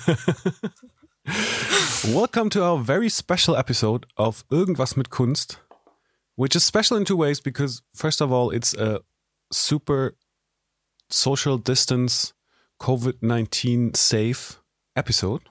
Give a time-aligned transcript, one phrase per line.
[2.14, 5.56] Welcome to our very special episode of Irgendwas mit Kunst,
[6.36, 9.00] which is special in two ways because, first of all, it's a
[9.52, 10.14] super
[11.10, 12.32] social distance,
[12.80, 14.60] COVID 19 safe
[14.96, 15.42] episode.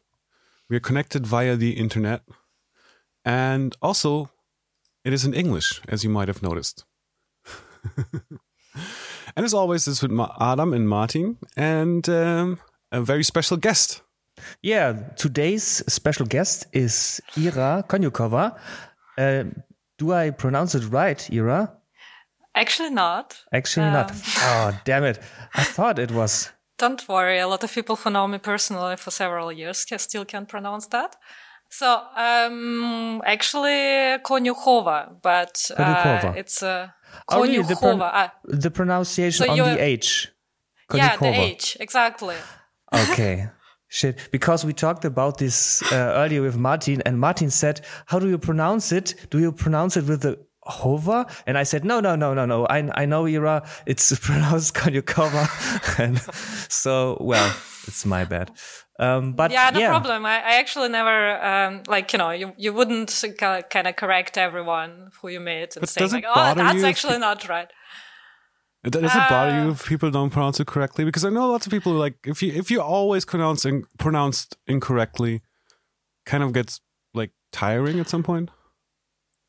[0.70, 2.23] We're connected via the internet.
[3.25, 4.31] And also,
[5.04, 6.86] it is in English, as you might have noticed.
[9.36, 12.60] and as always, it's with Adam and Martin and um,
[12.91, 14.02] a very special guest.
[14.61, 18.57] Yeah, today's special guest is Ira Konyukova.
[19.18, 19.43] Uh,
[19.97, 21.74] do I pronounce it right, Ira?
[22.56, 23.38] Actually, not.
[23.54, 24.11] Actually, um, not.
[24.42, 25.20] Oh, damn it.
[25.54, 26.52] I thought it was.
[26.78, 27.39] Don't worry.
[27.39, 31.16] A lot of people who know me personally for several years still can't pronounce that.
[31.69, 36.88] So, um, actually, Konyukhova, but uh, it's uh,
[37.30, 37.61] oh, really?
[37.61, 40.30] the, pro uh, the, pronunciation so on the H.
[40.91, 42.35] Yeah, the H, exactly.
[42.94, 43.50] Okay.
[43.91, 48.29] Shit, because we talked about this uh, earlier with Martin, and Martin said, "How do
[48.29, 49.15] you pronounce it?
[49.31, 52.67] Do you pronounce it with the hova?" And I said, "No, no, no, no, no.
[52.67, 53.67] I I know Ira.
[53.87, 56.19] It's pronounced Konyukova." and
[56.71, 57.51] so, well,
[57.87, 58.51] it's my bad.
[58.99, 59.89] Um, but yeah, no yeah.
[59.89, 60.23] problem.
[60.23, 65.09] I, I actually never um, like you know you you wouldn't kind of correct everyone
[65.19, 67.71] who you meet and but say like, "Oh, that's actually not right."
[68.83, 71.03] Does it bother you uh, if people don't pronounce it correctly?
[71.03, 74.55] Because I know lots of people like if you if you always pronounce in, pronounced
[74.67, 75.41] incorrectly,
[76.25, 76.80] kind of gets
[77.13, 78.52] like tiring at some point.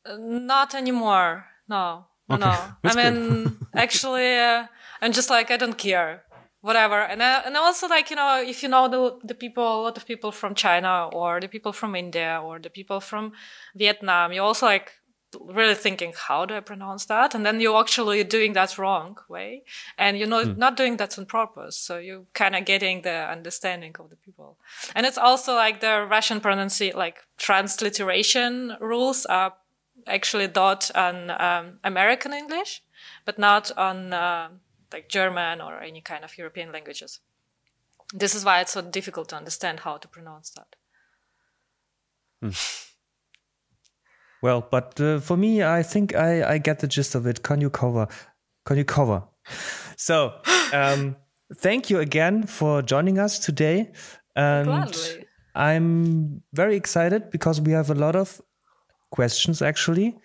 [0.05, 1.45] Uh, not anymore.
[1.69, 2.41] No, okay.
[2.41, 2.57] no.
[2.83, 4.65] I mean, actually, uh,
[5.01, 6.23] I'm just like I don't care,
[6.59, 6.99] whatever.
[6.99, 9.95] And uh, and also like you know if you know the the people, a lot
[9.95, 13.31] of people from China or the people from India or the people from
[13.75, 14.91] Vietnam, you also like
[15.39, 17.33] really thinking how do i pronounce that?
[17.35, 19.63] And then you're actually doing that wrong way.
[19.97, 20.57] And you're not, mm.
[20.57, 21.77] not doing that on purpose.
[21.77, 24.57] So you're kind of getting the understanding of the people.
[24.95, 29.53] And it's also like the russian pronunciation like transliteration rules are
[30.07, 32.81] actually dot on um, american english
[33.25, 34.49] but not on uh,
[34.91, 37.19] like german or any kind of european languages.
[38.13, 40.75] This is why it's so difficult to understand how to pronounce that.
[42.43, 42.87] Mm.
[44.41, 47.43] Well, but uh, for me, I think I, I get the gist of it.
[47.43, 48.07] Can you cover?
[48.65, 49.23] Can you cover?
[49.97, 50.33] So,
[50.73, 51.15] um,
[51.55, 53.91] thank you again for joining us today.
[54.35, 55.25] And Gladly.
[55.53, 58.41] I'm very excited because we have a lot of
[59.11, 60.17] questions actually.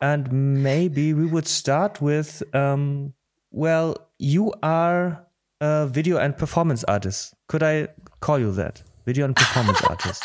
[0.00, 3.14] And maybe we would start with um,
[3.50, 5.24] well, you are
[5.60, 7.34] a video and performance artist.
[7.48, 7.88] Could I
[8.20, 8.82] call you that?
[9.06, 10.22] Video and performance artist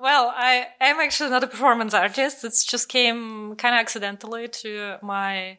[0.00, 2.44] well, I am actually not a performance artist.
[2.44, 5.58] It just came kind of accidentally to my,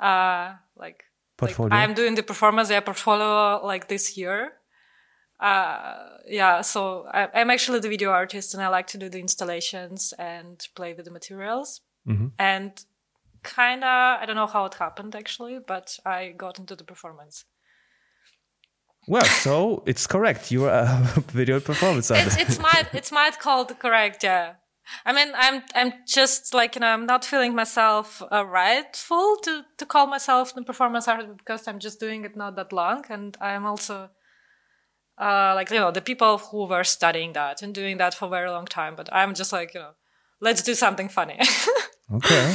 [0.00, 1.04] uh, like,
[1.36, 1.70] portfolio.
[1.70, 4.52] Like I'm doing the performance yeah, portfolio like this year.
[5.40, 5.96] Uh,
[6.28, 10.12] yeah, so I, am actually the video artist and I like to do the installations
[10.18, 11.80] and play with the materials.
[12.06, 12.28] Mm-hmm.
[12.38, 12.72] And
[13.42, 17.44] kind of, I don't know how it happened actually, but I got into the performance.
[19.10, 20.52] Well, so it's correct.
[20.52, 22.38] You are a video performance artist.
[22.38, 24.22] It's, it's might it's might called correct.
[24.22, 24.52] Yeah.
[25.04, 29.64] I mean, I'm I'm just like you know I'm not feeling myself uh, rightful to
[29.78, 33.36] to call myself a performance artist because I'm just doing it not that long, and
[33.40, 34.10] I'm also
[35.18, 38.30] uh, like you know the people who were studying that and doing that for a
[38.30, 38.94] very long time.
[38.94, 39.94] But I'm just like you know,
[40.40, 41.40] let's do something funny.
[42.14, 42.54] okay,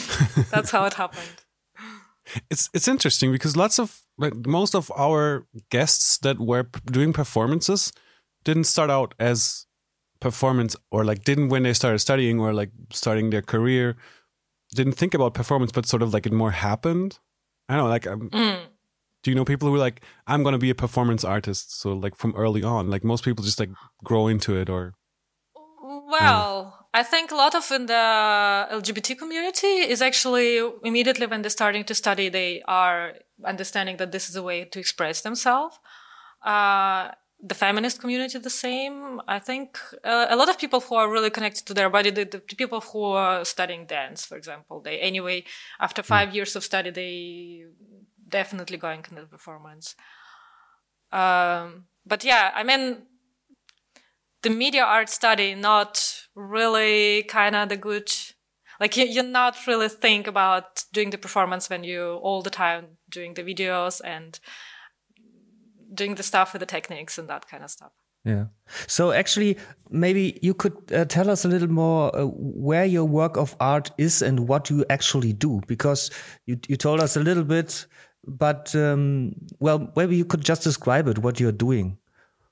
[0.51, 1.44] that's how it happened.
[2.49, 7.91] It's it's interesting because lots of like most of our guests that were doing performances
[8.43, 9.65] didn't start out as
[10.19, 13.95] performance or like didn't when they started studying or like starting their career
[14.73, 17.19] didn't think about performance but sort of like it more happened
[17.69, 18.59] i don't know like mm.
[19.23, 21.93] do you know people who are like i'm going to be a performance artist so
[21.93, 23.69] like from early on like most people just like
[24.03, 24.93] grow into it or
[26.09, 28.05] well I think a lot of in the
[28.71, 34.29] LGBT community is actually immediately when they're starting to study, they are understanding that this
[34.29, 35.77] is a way to express themselves.
[36.41, 37.11] Uh,
[37.43, 39.21] the feminist community the same.
[39.27, 42.23] I think uh, a lot of people who are really connected to their body, the,
[42.23, 45.43] the, people who are studying dance, for example, they anyway
[45.81, 46.07] after hmm.
[46.07, 47.65] five years of study, they
[48.29, 49.95] definitely going into the performance.
[51.11, 53.03] Um, but yeah, I mean,
[54.43, 58.11] the media art study not really kind of the good
[58.79, 62.97] like you, you're not really think about doing the performance when you all the time
[63.09, 64.39] doing the videos and
[65.93, 67.91] doing the stuff with the techniques and that kind of stuff.
[68.25, 68.45] Yeah.
[68.87, 69.57] So actually
[69.89, 73.91] maybe you could uh, tell us a little more uh, where your work of art
[73.97, 76.09] is and what you actually do because
[76.45, 77.85] you, you told us a little bit
[78.27, 81.97] but um, well maybe you could just describe it what you're doing.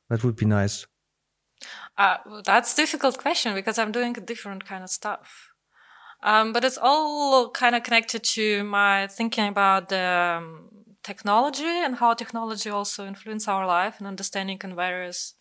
[0.09, 0.86] That would be nice
[1.98, 5.50] Uh, that's difficult question because I'm doing a different kind of stuff.
[6.24, 10.69] Um, but it's all kind of connected to my thinking about the um,
[11.04, 15.33] technology and how technology also influence our life and understanding in various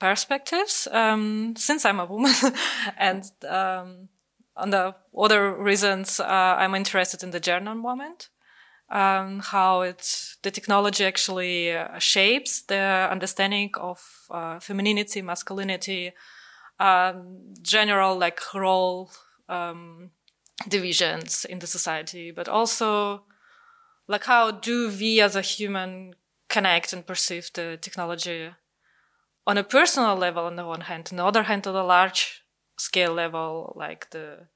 [0.00, 0.88] perspectives.
[0.90, 2.32] Um, since I'm a woman
[2.98, 4.08] and, um,
[4.56, 6.24] on the other reasons, uh,
[6.58, 8.28] I'm interested in the gender moment.
[8.92, 13.98] Um, how it the technology actually uh, shapes the understanding of
[14.30, 16.12] uh, femininity, masculinity,
[16.78, 19.10] um, general like role
[19.48, 20.10] um,
[20.68, 23.22] divisions in the society, but also
[24.08, 26.14] like how do we as a human
[26.48, 28.50] connect and perceive the technology
[29.46, 32.44] on a personal level on the one hand, on the other hand, on a large
[32.78, 34.48] scale level, like the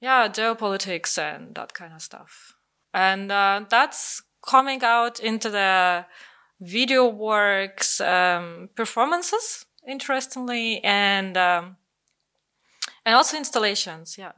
[0.00, 2.54] yeah geopolitics and that kind of stuff,
[2.94, 6.04] and uh, that's coming out into the
[6.60, 11.76] video works um, performances interestingly and um,
[13.04, 14.32] and also installations yeah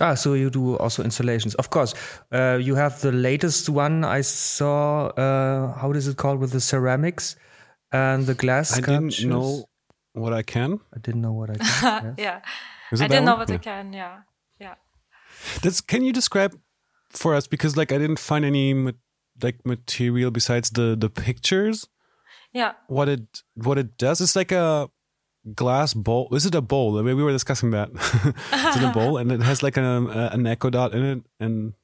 [0.00, 1.54] Ah, so you do also installations.
[1.56, 1.94] Of course,
[2.32, 5.06] uh, you have the latest one I saw.
[5.08, 7.36] Uh, how is it called with the ceramics
[7.92, 8.76] and the glass?
[8.76, 9.64] I didn't know
[10.12, 10.80] what I can.
[10.94, 12.14] I didn't know what I can.
[12.18, 12.40] yeah,
[12.92, 13.56] I didn't know what yeah.
[13.56, 13.92] I can.
[13.92, 14.27] Yeah, yeah.
[15.62, 15.80] That's.
[15.80, 16.58] Can you describe
[17.10, 18.92] for us because like I didn't find any
[19.42, 21.88] like material besides the the pictures.
[22.52, 22.72] Yeah.
[22.86, 24.20] What it what it does?
[24.20, 24.90] It's like a
[25.54, 26.28] glass bowl.
[26.32, 26.98] Is it a bowl?
[26.98, 27.90] I mean, we were discussing that.
[28.52, 29.16] Is it a bowl?
[29.16, 31.22] And it has like an, uh, an echo dot in it.
[31.40, 31.74] And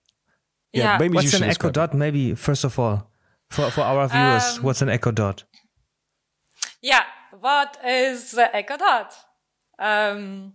[0.73, 0.99] yeah, yeah.
[0.99, 1.95] maybe what's an echo dot?
[1.95, 1.97] It.
[1.97, 3.11] Maybe first of all,
[3.51, 5.45] for for our viewers, um, what's an echo dot?
[6.83, 7.05] Yeah,
[7.39, 9.15] what is the echo dot?
[9.79, 10.55] Um,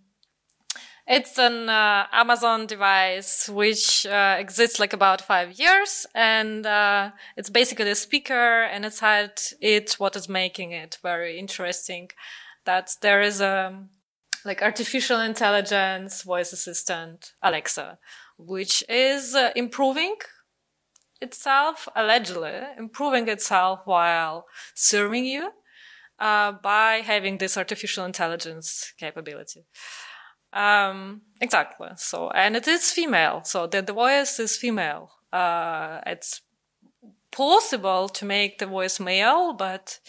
[1.10, 7.50] it's an uh, Amazon device which uh, exists like about five years, and uh, it's
[7.50, 12.10] basically a speaker, and inside it, what is making it very interesting
[12.66, 13.86] that there is a
[14.46, 17.98] like artificial intelligence voice assistant Alexa,
[18.38, 20.16] which is uh, improving
[21.20, 24.46] itself, allegedly improving itself while
[24.76, 25.52] serving you
[26.20, 29.66] uh, by having this artificial intelligence capability.
[30.54, 31.90] Um, exactly.
[31.98, 33.42] So, and it is female.
[33.44, 35.12] So the, the voice is female.
[35.32, 36.42] Uh, it's
[37.32, 40.00] possible to make the voice male, but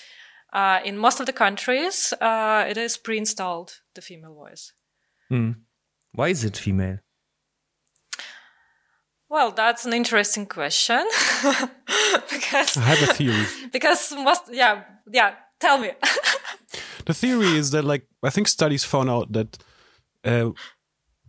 [0.53, 4.73] uh, in most of the countries, uh, it is pre-installed the female voice.
[5.31, 5.57] Mm.
[6.13, 6.99] Why is it female?
[9.29, 11.07] Well, that's an interesting question
[12.31, 13.47] because I have a theory.
[13.73, 14.83] because most, yeah,
[15.13, 15.35] yeah.
[15.61, 15.91] Tell me.
[17.05, 19.59] the theory is that, like, I think studies found out that
[20.25, 20.51] uh,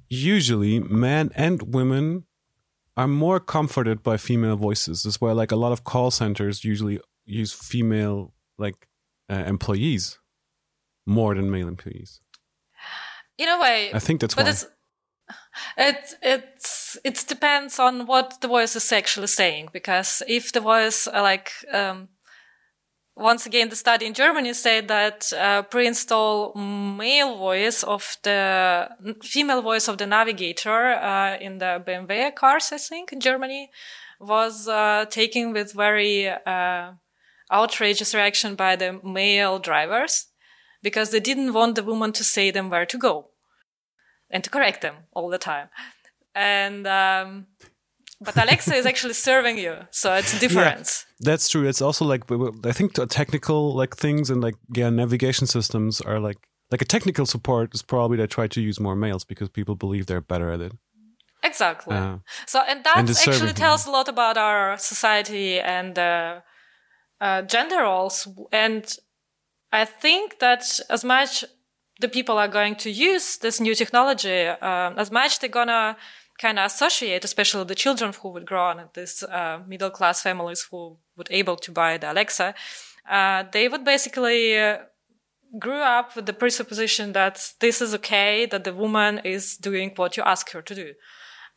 [0.07, 2.25] usually men and women
[2.97, 5.05] are more comforted by female voices.
[5.05, 8.87] As well, like a lot of call centers usually use female like
[9.29, 10.19] uh, employees
[11.05, 12.21] more than male employees.
[13.37, 14.51] In a way, I think that's but why.
[14.51, 14.65] It's,
[15.77, 21.07] it it's it depends on what the voice is actually saying because if the voice
[21.07, 22.09] uh, like um,
[23.15, 28.89] once again the study in Germany said that uh, pre-install male voice of the
[29.23, 33.69] female voice of the navigator uh, in the BMW cars I think in Germany
[34.19, 36.91] was uh, taken with very uh,
[37.51, 40.27] outrageous reaction by the male drivers
[40.81, 43.27] because they didn't want the woman to say them where to go
[44.29, 45.69] and to correct them all the time.
[46.33, 47.47] And, um,
[48.19, 51.05] but Alexa is actually serving you, so it's a difference.
[51.07, 51.67] Yeah, that's true.
[51.67, 52.23] It's also like
[52.65, 56.37] I think technical like things and like yeah navigation systems are like
[56.71, 60.05] like a technical support is probably they try to use more males because people believe
[60.05, 60.73] they're better at it.
[61.43, 61.95] Exactly.
[61.95, 66.41] Uh, so and that and actually tells a lot about our society and uh,
[67.19, 68.27] uh, gender roles.
[68.51, 68.85] And
[69.71, 71.43] I think that as much
[71.99, 75.97] the people are going to use this new technology, uh, as much they're gonna
[76.41, 80.21] kind of associate, especially the children who would grow up in these uh, middle class
[80.21, 82.55] families who would able to buy the Alexa,
[83.09, 84.77] uh, they would basically uh,
[85.59, 90.17] grew up with the presupposition that this is okay, that the woman is doing what
[90.17, 90.93] you ask her to do.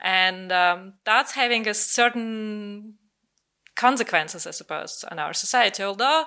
[0.01, 2.95] And um, that's having a certain
[3.75, 5.83] consequences, I suppose, on our society.
[5.83, 6.25] Although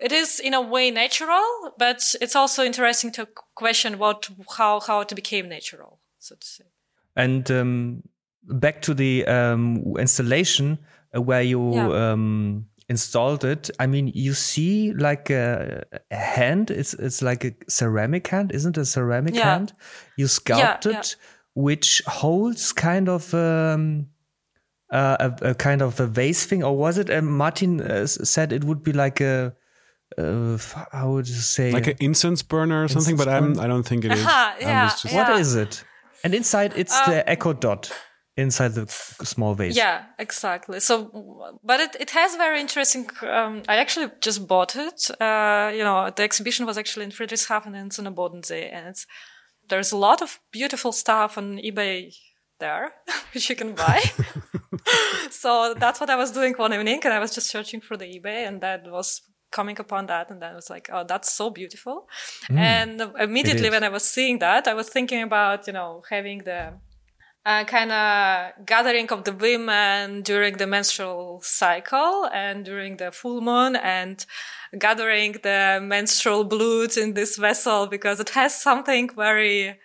[0.00, 1.44] it is in a way natural,
[1.78, 6.64] but it's also interesting to question what, how, how it became natural, so to say.
[7.14, 8.02] And um,
[8.42, 10.78] back to the um, installation
[11.20, 12.12] where you yeah.
[12.12, 13.70] um, installed it.
[13.78, 16.70] I mean, you see like a, a, hand.
[16.70, 18.80] It's it's like a ceramic hand, isn't it?
[18.80, 19.44] A ceramic yeah.
[19.44, 19.72] hand.
[20.16, 21.02] You sculpted, yeah,
[21.54, 24.08] which holds kind of um,
[24.92, 27.10] uh, a, a, kind of a vase thing, or was it?
[27.10, 29.54] Uh, Martin uh, said it would be like a
[30.18, 30.58] uh,
[30.92, 34.04] how would you say like an incense burner or something, but I'm I don't think
[34.04, 34.24] it is.
[34.24, 35.36] Aha, yeah, just- yeah.
[35.36, 35.84] is it?
[36.22, 37.92] And inside it's the echo dot
[38.36, 39.76] inside the small vase.
[39.76, 40.80] Yeah, exactly.
[40.80, 43.08] So, but it, it has very interesting.
[43.22, 45.10] Um, I actually just bought it.
[45.20, 49.06] Uh, you know, the exhibition was actually in Friedrichshafen and it's in Bodensee, and it's
[49.68, 52.14] there's a lot of beautiful stuff on eBay
[52.60, 52.92] there
[53.32, 54.00] which you can buy.
[55.30, 58.06] so that's what I was doing one evening, and I was just searching for the
[58.06, 59.22] eBay, and that was
[59.52, 62.08] coming upon that, and then I was like, oh, that's so beautiful.
[62.50, 66.74] And immediately when I was seeing that, I was thinking about you know having the
[67.46, 73.40] uh, kind of gathering of the women during the menstrual cycle and during the full
[73.40, 74.24] moon and
[74.78, 79.78] gathering the menstrual blood in this vessel because it has something very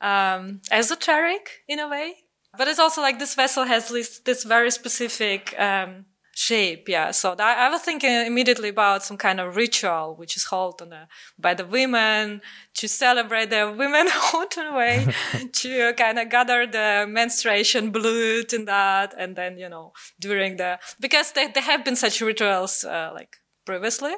[0.00, 2.16] um, esoteric in a way.
[2.56, 6.04] But it's also like this vessel has this, this very specific um,
[6.34, 6.88] shape.
[6.88, 7.10] Yeah.
[7.10, 10.92] So that, I was thinking immediately about some kind of ritual which is held on
[10.92, 11.08] a,
[11.38, 12.40] by the women
[12.74, 15.06] to celebrate their womanhood in a way,
[15.52, 19.14] to kind of gather the menstruation blood in that.
[19.16, 23.36] And then, you know, during the, because there, there have been such rituals, uh, like
[23.64, 24.14] previously.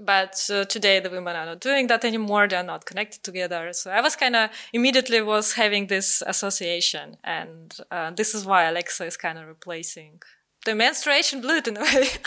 [0.00, 2.46] But uh, today the women are not doing that anymore.
[2.46, 3.72] They're not connected together.
[3.72, 7.16] So I was kind of immediately was having this association.
[7.24, 10.20] And uh, this is why Alexa is kind of replacing
[10.68, 12.08] the menstruation blood in a way.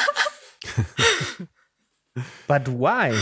[2.47, 3.17] But why?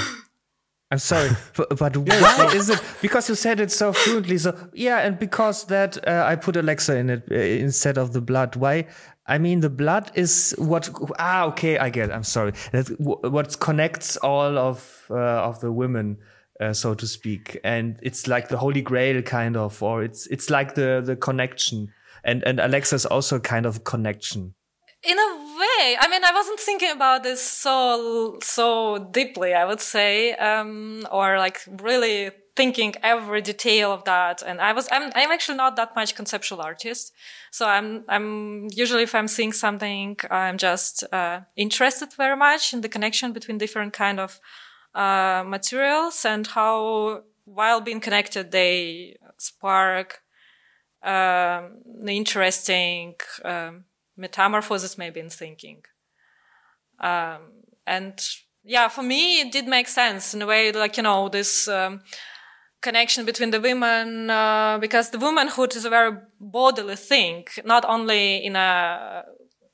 [0.92, 2.82] I'm sorry, but, but why is it?
[3.02, 4.40] Because you said it so fluently.
[4.40, 8.22] So yeah, and because that uh, I put Alexa in it uh, instead of the
[8.22, 8.56] blood.
[8.56, 8.88] Why?
[9.28, 10.90] I mean, the blood is what.
[11.20, 12.10] Ah, okay, I get.
[12.10, 12.14] It.
[12.14, 12.54] I'm sorry.
[12.72, 16.18] That's wh- what connects all of uh, of the women,
[16.60, 20.50] uh, so to speak, and it's like the holy grail, kind of, or it's it's
[20.50, 21.90] like the the connection.
[22.24, 24.56] And and Alexa is also kind of connection.
[25.04, 25.30] In a
[25.60, 31.06] way i mean i wasn't thinking about this so so deeply i would say um
[31.12, 34.38] or like really thinking every detail of that.
[34.50, 37.14] And i was i'm i'm actually not that much conceptual artist.
[37.58, 42.82] So i'm i'm usually if i'm seeing something i'm just uh, interested very much in
[42.82, 44.32] the connection between different kind of
[45.04, 50.08] uh, materials and how while being connected they spark
[51.14, 51.64] um,
[52.08, 53.16] interesting
[53.46, 53.86] um,
[54.20, 55.84] metamorphosis maybe in thinking.
[57.00, 57.40] Um,
[57.88, 58.20] and
[58.64, 62.02] yeah, for me, it did make sense in a way, like, you know, this, um,
[62.82, 68.38] connection between the women, uh, because the womanhood is a very bodily thing, not only
[68.38, 69.24] in a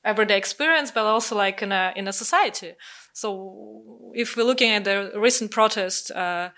[0.04, 2.74] everyday experience, but also like in a, in a society.
[3.12, 6.50] So if we're looking at the recent protest, uh,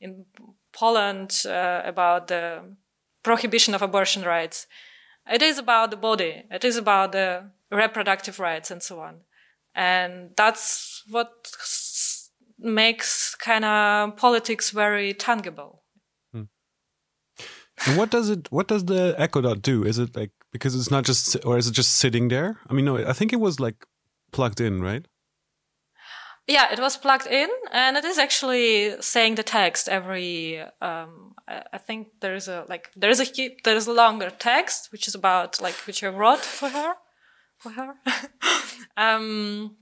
[0.00, 0.24] in
[0.72, 2.76] Poland, uh, about the
[3.22, 4.66] prohibition of abortion rights,
[5.30, 6.44] it is about the body.
[6.50, 9.20] It is about the reproductive rights and so on.
[9.74, 11.30] And that's what
[12.58, 15.82] makes kind of politics very tangible.
[17.86, 18.48] And what does it?
[18.50, 19.84] What does the Echo Dot do?
[19.84, 22.58] Is it like because it's not just, or is it just sitting there?
[22.68, 23.86] I mean, no, I think it was like
[24.32, 25.06] plugged in, right?
[26.46, 31.29] Yeah, it was plugged in and it is actually saying the text every, um,
[31.72, 35.08] I, think there is a, like, there is a, there is a longer text, which
[35.08, 36.94] is about, like, which I wrote for her,
[37.58, 37.94] for her.
[38.96, 39.76] um,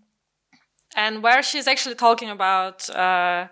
[0.96, 3.48] and where she's actually talking about, uh,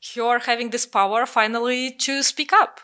[0.00, 2.80] her having this power finally to speak up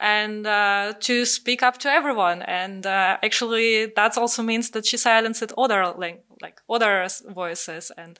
[0.00, 2.42] and uh, to speak up to everyone.
[2.42, 5.94] And uh, actually, that also means that she silenced other
[6.40, 7.92] like other voices.
[7.96, 8.18] And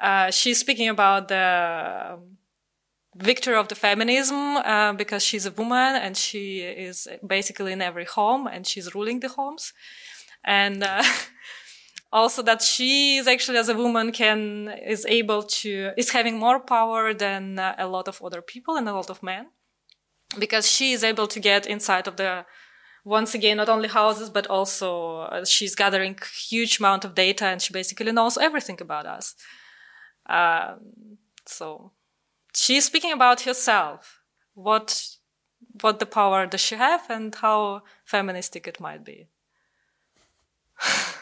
[0.00, 2.37] uh, she's speaking about the um,
[3.18, 8.04] victory of the feminism uh, because she's a woman and she is basically in every
[8.04, 9.72] home and she's ruling the homes.
[10.44, 11.02] And uh,
[12.12, 16.60] also that she is actually as a woman can is able to is having more
[16.60, 19.48] power than uh, a lot of other people and a lot of men
[20.38, 22.44] because she is able to get inside of the
[23.04, 26.16] once again not only houses but also uh, she's gathering
[26.48, 29.34] huge amount of data and she basically knows everything about us
[30.30, 31.92] um, so
[32.62, 34.20] she's speaking about herself
[34.54, 34.88] what
[35.82, 39.18] what the power does she have and how feministic it might be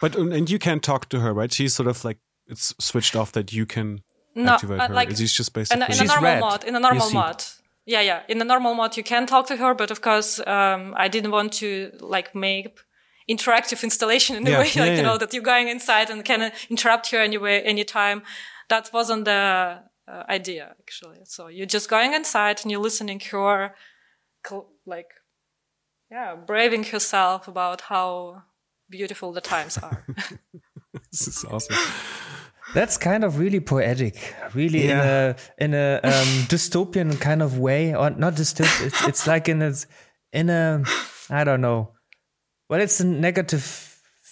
[0.00, 1.52] But um, and you can't talk to her, right?
[1.52, 4.02] She's sort of like it's switched off that you can
[4.34, 4.94] No, activate uh, her.
[4.94, 6.40] like, It's just in basically a, in a normal red.
[6.40, 7.14] mod in a normal see.
[7.16, 7.44] mod
[7.86, 10.94] yeah yeah in a normal mod you can talk to her but of course um,
[10.96, 12.78] i didn't want to like make
[13.28, 16.24] interactive installation in a Yeah, way like yeah, you know that you're going inside and
[16.24, 18.22] can interrupt her anyway anytime
[18.68, 23.74] that wasn't the uh, idea actually so you're just going inside and you're listening her
[24.46, 25.10] cl- like
[26.10, 28.42] yeah braving herself about how
[28.88, 30.04] beautiful the times are
[31.12, 31.76] this is awesome.
[32.74, 35.34] That's kind of really poetic, really Yeah.
[35.58, 38.86] in a in a um, dystopian kind of way, or not dystopian.
[38.86, 39.72] It's, it's like in a
[40.32, 40.82] in a
[41.30, 41.92] I don't know.
[42.68, 43.85] Well, it's a negative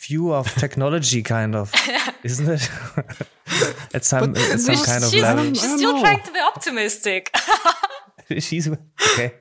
[0.07, 1.73] view of technology, kind of,
[2.23, 2.71] isn't it?
[3.95, 5.45] at some at some this- kind of she's, level.
[5.45, 6.01] she's still know.
[6.01, 7.31] trying to be optimistic.
[8.39, 9.35] She's okay.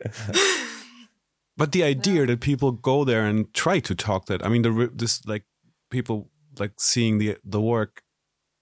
[1.56, 4.92] But the idea that people go there and try to talk that, I mean, the
[4.94, 5.44] this like
[5.90, 6.30] people
[6.60, 8.04] like seeing the the work,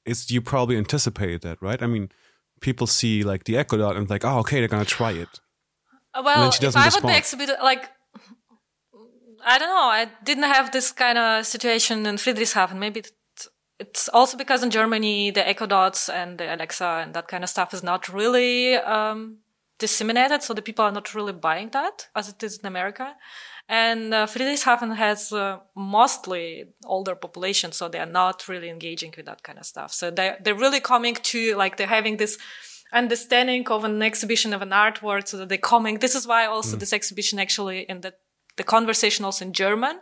[0.05, 1.81] is you probably anticipated that, right?
[1.81, 2.10] I mean,
[2.60, 5.39] people see like the Echo Dot and like, oh, okay, they're gonna try it.
[6.13, 7.15] Well, if doesn't I would be respond.
[7.17, 7.89] exhibited, like,
[9.45, 12.77] I don't know, I didn't have this kind of situation in Friedrichshafen.
[12.77, 13.03] Maybe
[13.79, 17.50] it's also because in Germany, the Echo Dots and the Alexa and that kind of
[17.50, 19.38] stuff is not really um,
[19.79, 20.43] disseminated.
[20.43, 23.15] So the people are not really buying that as it is in America.
[23.67, 29.25] And uh, Friedrichshafen has uh, mostly older population, so they are not really engaging with
[29.25, 29.93] that kind of stuff.
[29.93, 32.38] So they they're really coming to like they're having this
[32.93, 36.00] understanding of an exhibition of an artwork, so that they're coming.
[36.00, 38.13] This is why also this exhibition actually in the
[38.62, 39.96] the conversation also in German,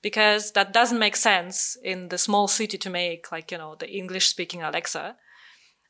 [0.00, 3.90] because that doesn't make sense in the small city to make like you know the
[3.90, 5.16] English speaking Alexa.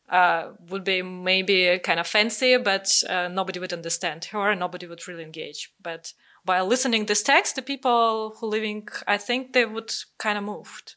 [0.09, 4.55] Uh, would be maybe kind of fancy, but uh, nobody would understand her.
[4.55, 5.73] Nobody would really engage.
[5.83, 6.13] But
[6.45, 10.95] while listening this text, the people who living, I think they would kind of moved.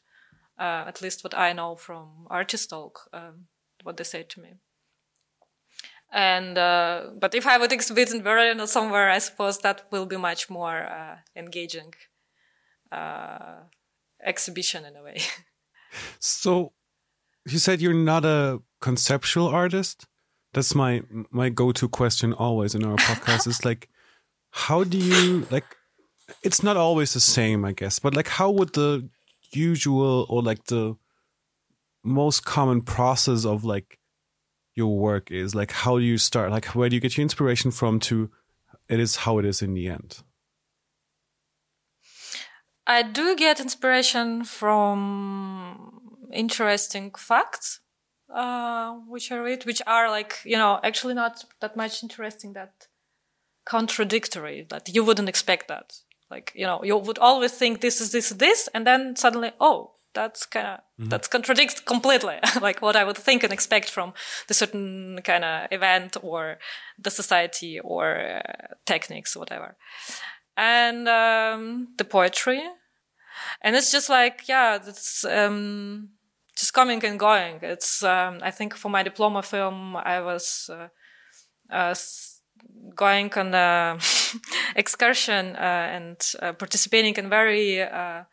[0.56, 3.46] Uh, at least what I know from artist talk, um,
[3.82, 4.50] what they say to me.
[6.12, 10.06] And uh, but if I would exhibit in Berlin or somewhere, I suppose that will
[10.06, 11.94] be much more uh, engaging
[12.90, 13.60] uh,
[14.24, 15.18] exhibition in a way.
[16.20, 16.72] So,
[17.44, 20.06] you said you're not a conceptual artist.
[20.52, 21.02] That's my
[21.32, 23.48] my go-to question always in our podcast.
[23.48, 23.88] is like,
[24.50, 25.76] how do you like?
[26.44, 29.08] It's not always the same, I guess, but like, how would the
[29.52, 30.96] usual or like the
[32.04, 33.98] most common process of like
[34.80, 35.54] your work is?
[35.54, 36.50] Like how do you start?
[36.50, 38.30] Like where do you get your inspiration from to
[38.88, 40.22] it is how it is in the end?
[42.86, 47.80] I do get inspiration from interesting facts,
[48.34, 52.88] uh, which I read, which are like, you know, actually not that much interesting, that
[53.64, 56.00] contradictory, that you wouldn't expect that.
[56.30, 59.92] Like, you know, you would always think this is this, this, and then suddenly, oh,
[60.14, 64.12] that's kind of, that's contradicts completely, like what I would think and expect from
[64.48, 66.58] the certain kind of event or
[66.98, 69.76] the society or uh, techniques, whatever.
[70.56, 72.62] And, um, the poetry,
[73.62, 76.10] and it's just like yeah it's um
[76.56, 77.58] just coming and going.
[77.62, 80.88] It's um i think for my diploma film i was uh,
[81.70, 81.94] uh
[82.94, 83.98] going on a
[84.76, 88.24] excursion uh, and uh, participating in very uh,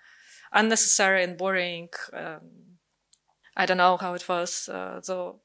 [0.51, 2.41] unnecessary and boring um,
[3.55, 5.35] i don't know how it was uh, the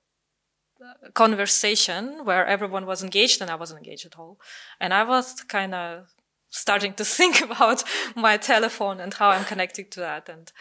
[1.14, 4.40] conversation where everyone was engaged and i wasn't engaged at all.
[4.80, 6.08] And i was kind of
[6.52, 7.82] starting to think about
[8.14, 10.28] my telephone and how I'm connecting to that.
[10.28, 10.52] And,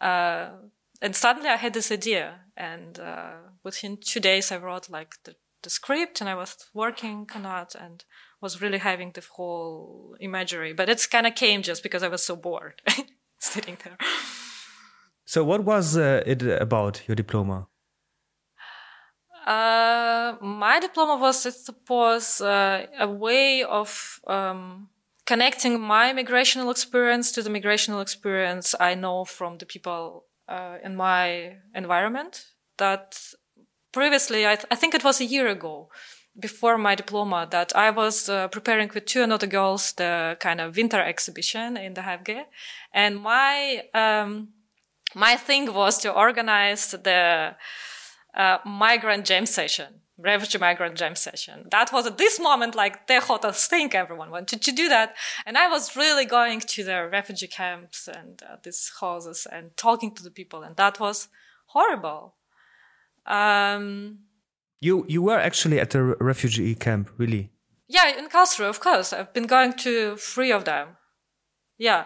[0.00, 0.50] uh,
[1.02, 2.40] and suddenly I had this idea.
[2.56, 3.32] And, uh,
[3.64, 7.74] within two days I wrote like the, the script and I was working on that
[7.74, 8.04] and
[8.40, 12.22] was really having the whole imagery, but it's kind of came just because I was
[12.22, 12.80] so bored
[13.52, 13.96] sitting there.
[15.24, 17.68] So, what was uh, it about your diploma?
[19.46, 24.88] Uh, my diploma was, I suppose, uh, a way of um,
[25.26, 30.94] connecting my migrational experience to the migrational experience I know from the people uh, in
[30.96, 32.46] my environment.
[32.78, 33.18] That
[33.92, 35.88] previously, I, th- I think it was a year ago,
[36.40, 40.76] before my diploma, that I was uh, preparing with two other girls the kind of
[40.76, 42.44] winter exhibition in the HFG,
[42.92, 44.48] and my um,
[45.14, 47.56] my thing was to organize the
[48.34, 51.66] uh, migrant jam session, refugee migrant jam session.
[51.70, 53.92] That was at this moment like the hottest thing.
[53.94, 55.14] Everyone wanted to do that.
[55.44, 60.14] And I was really going to the refugee camps and uh, these houses and talking
[60.14, 60.62] to the people.
[60.62, 61.28] And that was
[61.66, 62.34] horrible.
[63.26, 64.20] Um,
[64.80, 67.50] You you were actually at re- refugee camp, really?
[67.90, 69.12] yeah, in Karlsruhe, of course.
[69.12, 70.96] I've been going to three of them.
[71.76, 72.04] Yeah.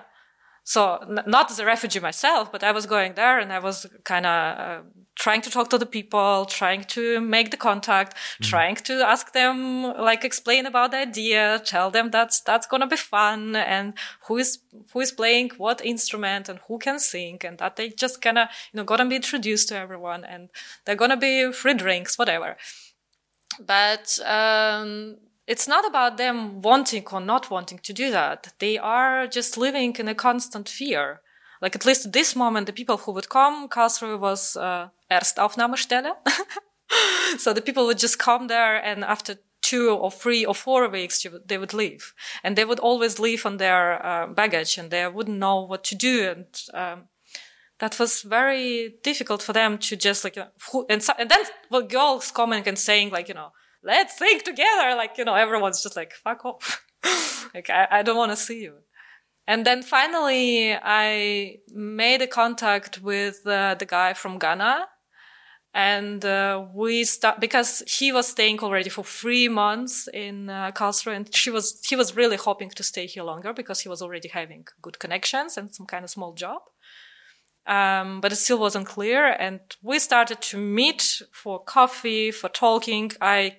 [0.64, 4.24] So not as a refugee myself, but I was going there and I was kind
[4.24, 4.82] of uh,
[5.16, 9.82] trying to talk to the people, trying to make the contact, trying to ask them,
[9.82, 13.94] like explain about the idea, tell them that's, that's going to be fun and
[14.26, 14.58] who is,
[14.92, 18.48] who is playing what instrument and who can sing and that they just kind of,
[18.72, 20.48] you know, gonna be introduced to everyone and
[20.84, 22.56] they're to be free drinks, whatever.
[23.60, 28.54] But, um, it's not about them wanting or not wanting to do that.
[28.58, 31.20] They are just living in a constant fear
[31.60, 36.14] like at least at this moment, the people who would come, Karlsruhe was uh, Erstaufnahmestelle.
[37.38, 41.26] so the people would just come there and after two or three or four weeks,
[41.46, 42.12] they would leave.
[42.42, 45.94] And they would always leave on their uh, baggage and they wouldn't know what to
[45.94, 46.28] do.
[46.30, 47.04] And um,
[47.78, 51.40] that was very difficult for them to just like, you know, and, so, and then
[51.70, 54.94] well, girls coming and saying like, you know, let's think together.
[54.96, 56.84] Like, you know, everyone's just like, fuck off.
[57.54, 58.74] like, I, I don't want to see you.
[59.46, 64.88] And then finally, I made a contact with uh, the guy from Ghana
[65.74, 71.16] and uh, we start because he was staying already for three months in uh, Karlsruhe,
[71.16, 74.28] and she was he was really hoping to stay here longer because he was already
[74.28, 76.62] having good connections and some kind of small job.
[77.66, 83.10] Um, but it still wasn't clear, and we started to meet for coffee, for talking.
[83.20, 83.56] I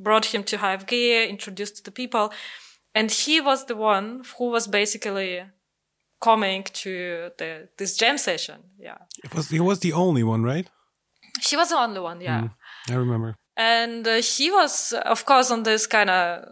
[0.00, 2.32] brought him to HFG, introduced the people,
[2.94, 5.42] and he was the one who was basically
[6.20, 8.60] coming to the this jam session.
[8.78, 10.68] Yeah, it was he was the only one, right?
[11.40, 12.42] She was the only one, yeah.
[12.42, 12.50] Mm,
[12.90, 13.36] I remember.
[13.56, 16.44] And uh, he was, of course, on this kind of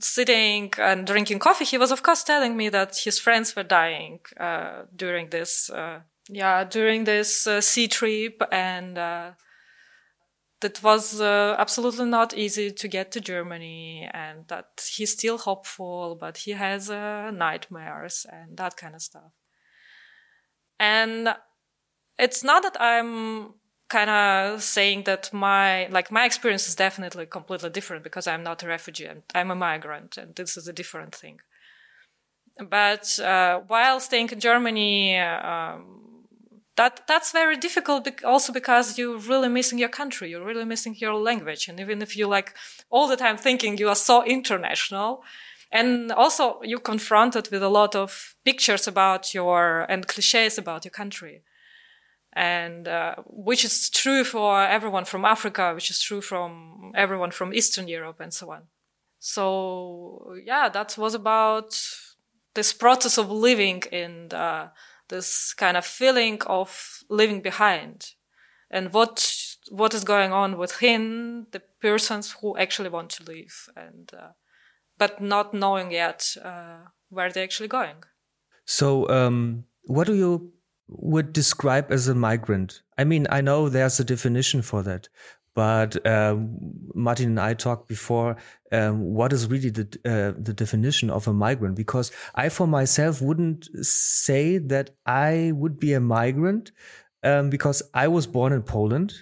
[0.00, 1.64] sitting and drinking coffee.
[1.64, 6.00] He was, of course, telling me that his friends were dying uh, during this, uh,
[6.28, 9.32] yeah, during this uh, sea trip, and uh,
[10.64, 16.16] that was uh, absolutely not easy to get to Germany, and that he's still hopeful,
[16.18, 19.32] but he has nightmares and that kind of stuff.
[20.80, 21.34] And
[22.18, 23.54] it's not that I'm
[23.90, 28.62] kind of saying that my like my experience is definitely completely different because I'm not
[28.62, 29.08] a refugee.
[29.10, 31.40] I'm, I'm a migrant, and this is a different thing.
[32.70, 36.13] But uh, while staying in Germany, um,
[36.76, 38.08] that that's very difficult.
[38.24, 42.16] Also because you're really missing your country, you're really missing your language, and even if
[42.16, 42.54] you like
[42.90, 45.22] all the time thinking you are so international,
[45.70, 50.92] and also you're confronted with a lot of pictures about your and cliches about your
[50.92, 51.42] country
[52.34, 57.54] and uh, which is true for everyone from Africa, which is true from everyone from
[57.54, 58.62] Eastern Europe, and so on.
[59.20, 61.78] So yeah, that was about
[62.54, 64.70] this process of living in the,
[65.08, 68.12] this kind of feeling of living behind,
[68.70, 69.34] and what
[69.70, 74.32] what is going on within the persons who actually want to leave and uh,
[74.98, 77.96] but not knowing yet uh, where they're actually going.
[78.64, 80.52] So, um, what do you
[80.88, 82.82] would describe as a migrant?
[82.96, 85.08] I mean, I know there's a definition for that,
[85.54, 86.58] but um,
[86.94, 88.36] Martin and I talked before.
[88.72, 91.76] Um, what is really the uh, the definition of a migrant?
[91.76, 96.72] Because I, for myself, wouldn't say that I would be a migrant
[97.22, 99.14] um, because I was born in Poland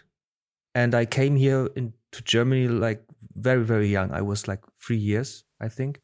[0.74, 4.10] and I came here into Germany like very very young.
[4.12, 6.00] I was like three years, I think,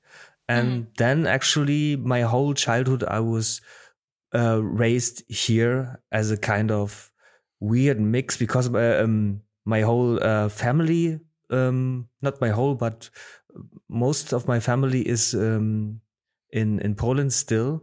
[0.49, 0.97] and mm -hmm.
[0.97, 3.63] then actually my whole childhood I was
[4.35, 7.13] uh, raised here as a kind of
[7.61, 13.11] weird mix because uh, um, my whole uh, family, um, not my whole, but
[13.89, 16.01] most of my family is um,
[16.51, 17.83] in in Poland still.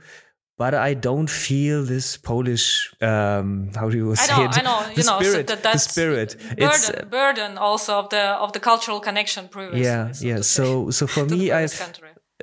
[0.57, 2.93] But I don't feel this Polish.
[3.01, 4.57] Um, how do you say I know, it?
[4.57, 4.79] I know.
[4.83, 5.49] The you know, spirit.
[5.49, 6.37] So that, the spirit.
[6.37, 9.83] Burden, it's, uh, burden also of the of the cultural connection previously.
[9.83, 10.41] Yeah, so yeah.
[10.41, 11.67] So, so for me, I,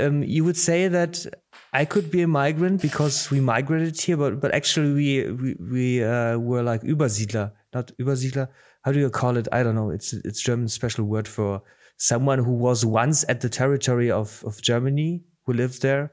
[0.01, 1.27] um, you would say that
[1.73, 6.05] I could be a migrant because we migrated here, but but actually we we, we
[6.05, 8.49] uh, were like Übersiedler, not Übersiedler.
[8.83, 9.49] How do you call it?
[9.53, 9.90] I don't know.
[9.90, 11.62] It's it's German special word for
[11.97, 16.12] someone who was once at the territory of of Germany, who lived there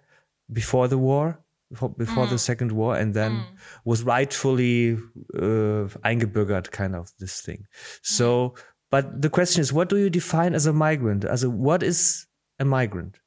[0.51, 2.29] before the war, before, before mm.
[2.29, 3.45] the Second War, and then mm.
[3.85, 4.93] was rightfully
[5.35, 7.65] uh, eingebürgert, kind of this thing.
[8.01, 8.61] So, mm.
[8.91, 11.25] but the question is, what do you define as a migrant?
[11.25, 12.27] As a what is
[12.59, 13.19] a migrant?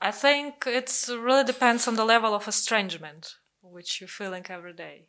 [0.00, 5.08] I think it really depends on the level of estrangement which you're feeling every day.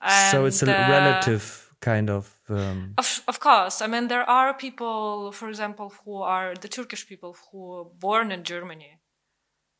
[0.00, 2.94] And, so it's a uh, relative kind of, um...
[2.98, 3.22] of.
[3.26, 7.58] Of course, I mean there are people, for example, who are the Turkish people who
[7.58, 9.00] were born in Germany,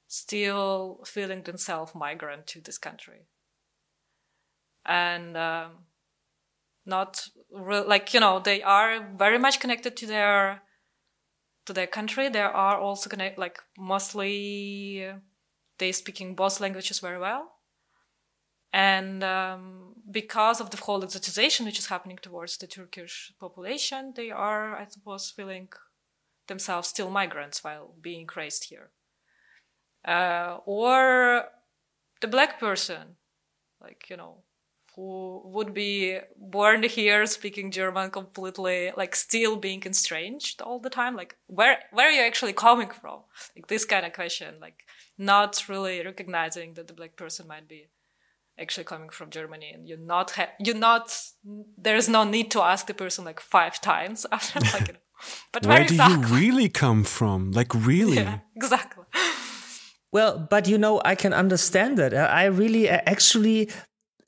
[0.06, 3.26] still feeling themselves migrant to this country,
[4.84, 5.86] and um,
[6.84, 10.62] not re- like you know they are very much connected to their
[11.66, 12.28] to their country.
[12.28, 15.08] There are also connect like mostly
[15.78, 17.57] they speaking both languages very well.
[18.72, 24.30] And um, because of the whole exotization which is happening towards the Turkish population, they
[24.30, 25.68] are, I suppose, feeling
[26.48, 28.90] themselves still migrants while being raised here.
[30.06, 31.44] Uh, or
[32.20, 33.16] the black person,
[33.80, 34.42] like, you know,
[34.94, 41.14] who would be born here speaking German completely, like still being estranged all the time.
[41.14, 43.20] Like, where, where are you actually coming from?
[43.54, 44.84] Like this kind of question, like
[45.16, 47.86] not really recognizing that the black person might be
[48.60, 51.16] actually coming from Germany and you're not, ha- you're not,
[51.76, 55.00] there's no need to ask the person like five times after like,
[55.52, 57.52] but where do you really come from?
[57.52, 58.16] Like really?
[58.16, 59.04] Yeah, exactly.
[60.10, 62.14] Well, but you know, I can understand that.
[62.14, 63.70] I really actually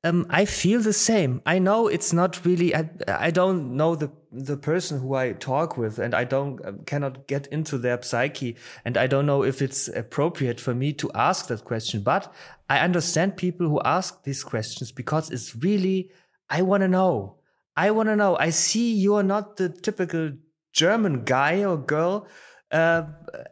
[0.03, 1.43] um, I feel the same.
[1.45, 2.75] I know it's not really.
[2.75, 6.73] I, I don't know the the person who I talk with, and I don't uh,
[6.87, 11.11] cannot get into their psyche, and I don't know if it's appropriate for me to
[11.15, 12.03] ask that question.
[12.03, 12.33] But
[12.71, 16.11] I understand people who ask these questions because it's really.
[16.49, 17.37] I want to know.
[17.77, 18.37] I want to know.
[18.37, 20.33] I see you are not the typical
[20.73, 22.27] German guy or girl,
[22.71, 23.03] uh,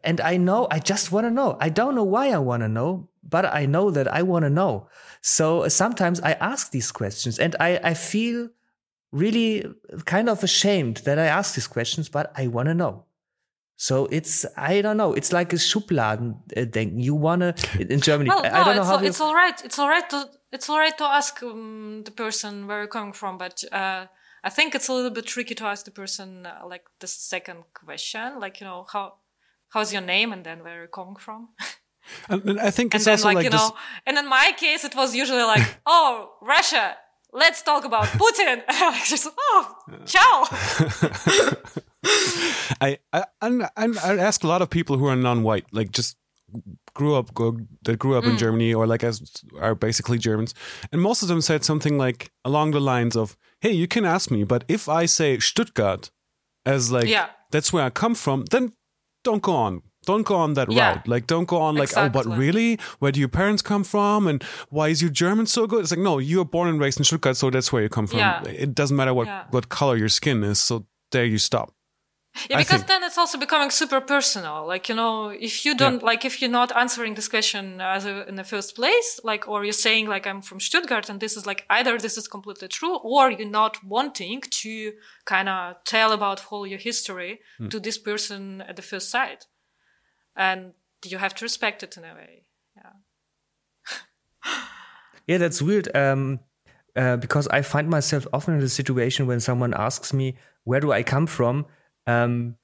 [0.03, 0.67] and I know.
[0.71, 1.59] I just want to know.
[1.61, 4.51] I don't know why I want to know, but I know that I want to
[4.51, 4.89] know.
[5.21, 8.49] So sometimes I ask these questions and I, I feel
[9.13, 9.65] really
[10.05, 13.05] kind of ashamed that I ask these questions, but I want to know.
[13.77, 15.15] So it's I don't know.
[15.15, 18.29] It's like a Schubladen You wanna in Germany.
[18.29, 18.97] well, no, I don't know it's, how.
[18.97, 19.65] All, it's all right.
[19.65, 23.13] It's all right to it's all right to ask um, the person where you're coming
[23.13, 24.07] from, but uh,
[24.43, 27.65] I think it's a little bit tricky to ask the person uh, like the second
[27.73, 29.15] question, like you know how
[29.69, 31.51] how's your name and then where you're coming from.
[32.29, 33.75] And, I think and then, also like, like you know,
[34.07, 36.97] and in my case, it was usually like, oh, Russia,
[37.33, 38.63] let's talk about Putin.
[39.07, 40.47] just, oh, ciao.
[42.81, 46.17] I, I, I, I ask a lot of people who are non-white, like just
[46.95, 48.31] grew up, go, that grew up mm.
[48.31, 49.23] in Germany or like as
[49.61, 50.55] are basically Germans.
[50.93, 54.31] And most of them said something like along the lines of, Hey, you can ask
[54.31, 56.11] me, but if I say Stuttgart
[56.65, 57.29] as like, yeah.
[57.51, 58.73] that's where I come from, then
[59.25, 60.95] don't go on don't go on that yeah.
[60.95, 61.07] route.
[61.07, 62.21] Like, don't go on like, exactly.
[62.21, 62.79] oh, but really?
[62.99, 64.27] Where do your parents come from?
[64.27, 65.81] And why is your German so good?
[65.83, 68.07] It's like, no, you were born and raised in Stuttgart, so that's where you come
[68.07, 68.21] from.
[68.21, 68.43] Yeah.
[68.65, 69.45] It doesn't matter what, yeah.
[69.51, 70.59] what color your skin is.
[70.61, 71.75] So there you stop.
[72.49, 74.67] Yeah, because then it's also becoming super personal.
[74.67, 76.07] Like, you know, if you don't, yeah.
[76.11, 79.65] like, if you're not answering this question as a, in the first place, like, or
[79.65, 82.97] you're saying, like, I'm from Stuttgart and this is like, either this is completely true
[82.99, 84.93] or you're not wanting to
[85.25, 87.71] kind of tell about whole your history mm.
[87.71, 89.47] to this person at the first sight
[90.39, 90.73] and
[91.05, 92.45] you have to respect it in a way.
[92.77, 94.53] Yeah.
[95.27, 95.95] yeah, that's weird.
[95.95, 96.41] Um,
[96.97, 100.93] uh, because I find myself often in a situation when someone asks me, "Where do
[100.93, 101.67] I come from?"
[102.07, 102.57] Um,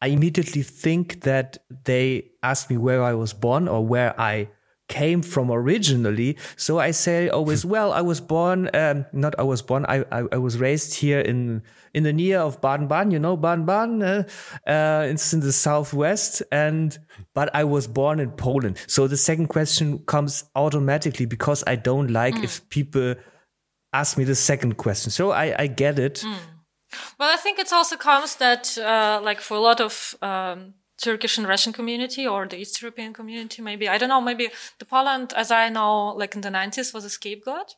[0.00, 4.48] I immediately think that they ask me where I was born or where I
[4.88, 6.36] came from originally.
[6.56, 10.24] So I say always, well, I was born, um, not I was born, I, I,
[10.32, 11.62] I, was raised here in,
[11.94, 14.22] in the near of Baden-Baden, you know, Baden-Baden, uh,
[14.66, 16.98] uh, it's in the southwest and,
[17.34, 18.78] but I was born in Poland.
[18.86, 22.44] So the second question comes automatically because I don't like mm.
[22.44, 23.14] if people
[23.92, 25.10] ask me the second question.
[25.10, 26.24] So I, I get it.
[26.26, 26.36] Mm.
[27.18, 31.38] Well, I think it also comes that, uh, like for a lot of, um, Turkish
[31.38, 33.88] and Russian community or the East European community, maybe.
[33.88, 37.10] I don't know, maybe the Poland, as I know, like in the 90s was a
[37.10, 37.74] scapegoat.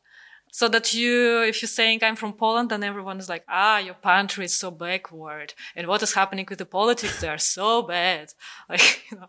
[0.53, 3.95] So that you, if you're saying I'm from Poland, then everyone is like, ah, your
[3.95, 5.55] country is so backward.
[5.77, 7.21] And what is happening with the politics?
[7.21, 8.33] They are so bad.
[8.69, 9.29] Like, you know,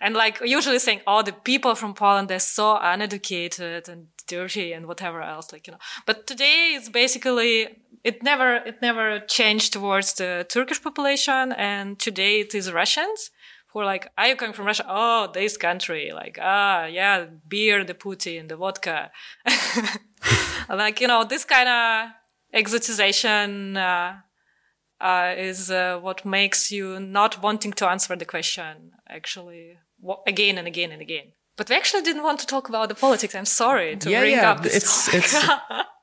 [0.00, 4.86] and like usually saying, oh, the people from Poland, they're so uneducated and dirty and
[4.86, 5.52] whatever else.
[5.52, 10.82] Like, you know, but today it's basically it never it never changed towards the Turkish
[10.82, 13.30] population, and today it is Russians
[13.68, 14.84] who are like, "Are you coming from Russia?
[14.88, 19.10] Oh, this country, like, ah, yeah, beer, the Putin, the vodka."
[20.68, 22.10] like you know, this kind of
[22.54, 29.78] exotization uh, uh, is uh, what makes you not wanting to answer the question actually
[30.26, 31.32] again and again and again.
[31.56, 33.34] But we actually didn't want to talk about the politics.
[33.34, 34.76] I'm sorry to yeah, bring yeah, up this.
[34.76, 35.44] It's, it's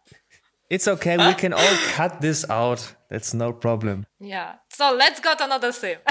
[0.69, 1.15] It's okay.
[1.15, 2.93] We can all cut this out.
[3.10, 4.06] That's no problem.
[4.19, 4.56] Yeah.
[4.69, 5.97] So let's go to another theme.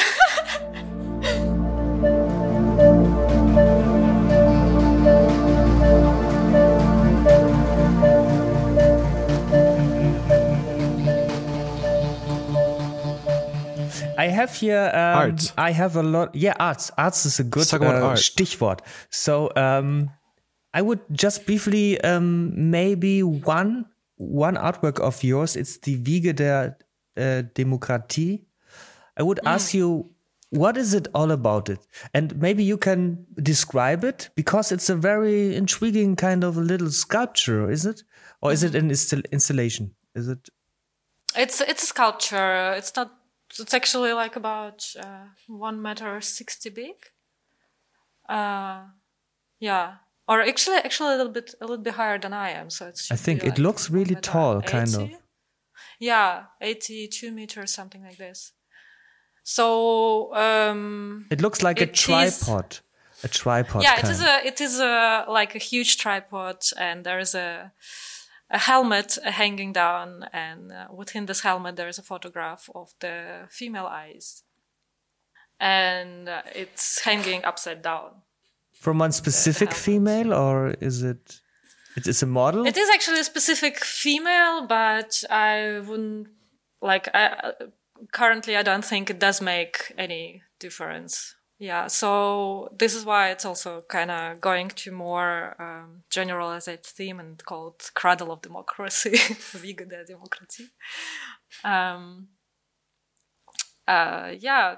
[14.19, 15.53] I have here um, arts.
[15.59, 16.35] I have a lot.
[16.35, 16.91] Yeah, arts.
[16.97, 18.81] Arts is a good uh, Stichwort.
[19.11, 20.11] So um,
[20.73, 23.85] I would just briefly um, maybe one
[24.17, 25.57] one artwork of yours.
[25.57, 26.77] It's the Wiege der
[27.17, 28.45] uh, Demokratie.
[29.17, 29.51] I would mm.
[29.51, 30.11] ask you,
[30.51, 31.81] what is it all about it?
[32.15, 36.91] And maybe you can describe it because it's a very intriguing kind of a little
[36.91, 38.03] sculpture, is it?
[38.41, 38.85] Or is it mm-hmm.
[38.85, 39.95] an install installation?
[40.15, 40.49] Is it?
[41.37, 42.73] It's it's a sculpture.
[42.77, 43.13] It's not.
[43.59, 46.95] It's actually like about uh, one meter sixty big.
[48.29, 48.85] Uh,
[49.59, 49.95] yeah,
[50.29, 52.71] or actually, actually a little bit, a little bit higher than I am.
[52.71, 53.11] So it's.
[53.11, 55.11] I think it looks really tall, kind of.
[55.99, 58.53] Yeah, eighty-two meters, something like this.
[59.43, 62.73] So um, it looks like it a tripod.
[62.73, 63.83] Is, a tripod.
[63.83, 64.09] Yeah, kind.
[64.09, 67.73] it is a it is a like a huge tripod, and there is a
[68.51, 73.47] a helmet hanging down, and uh, within this helmet there is a photograph of the
[73.49, 74.43] female eyes,
[75.59, 78.23] and uh, it's hanging upside down.
[78.81, 81.41] From one specific female, or is it?
[81.97, 82.67] It's a model.
[82.67, 86.29] It is actually a specific female, but I wouldn't
[86.83, 87.09] like.
[87.15, 87.53] I,
[88.13, 91.35] currently, I don't think it does make any difference.
[91.59, 97.19] Yeah, so this is why it's also kind of going to more um, generalized theme
[97.19, 99.13] and called cradle of democracy,
[99.63, 100.69] Wiege der Demokratie.
[101.65, 102.29] Um,
[103.89, 104.77] uh, yeah,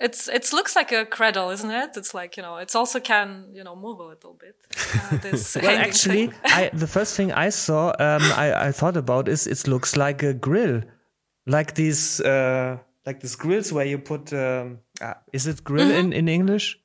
[0.00, 1.96] it's it looks like a cradle, isn't it?
[1.96, 4.56] It's like you know, it's also can you know move a little bit.
[4.94, 5.18] Uh,
[5.62, 9.66] well, actually, I, the first thing I saw, um, I, I thought about is it
[9.66, 10.82] looks like a grill,
[11.46, 12.20] like these.
[12.20, 15.98] Uh, like these grills where you put um, uh, is it grill mm -hmm.
[15.98, 16.78] in in English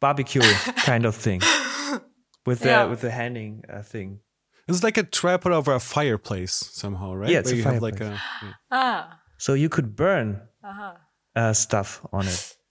[0.00, 0.42] barbecue
[0.84, 1.40] kind of thing
[2.46, 2.90] with the yeah.
[2.90, 4.20] with the hanging uh, thing.
[4.68, 7.30] It's like a trap over a fireplace somehow, right?
[7.30, 7.92] Yeah, it's Where a fireplace.
[7.92, 8.52] Like a, yeah.
[8.70, 9.20] Ah.
[9.38, 11.05] So you could burn uh -huh.
[11.36, 12.52] Uh, stuff on it.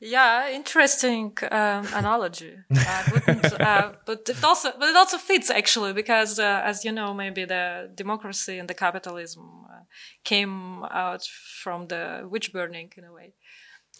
[0.00, 2.54] Yeah, interesting um, analogy.
[2.70, 7.12] Uh, uh, but it also, but it also fits actually because, uh, as you know,
[7.12, 9.82] maybe the democracy and the capitalism uh,
[10.24, 11.24] came out
[11.62, 13.34] from the witch burning in a way.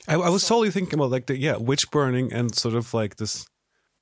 [0.06, 2.94] I, I was so, totally thinking about like the yeah witch burning and sort of
[2.94, 3.46] like this.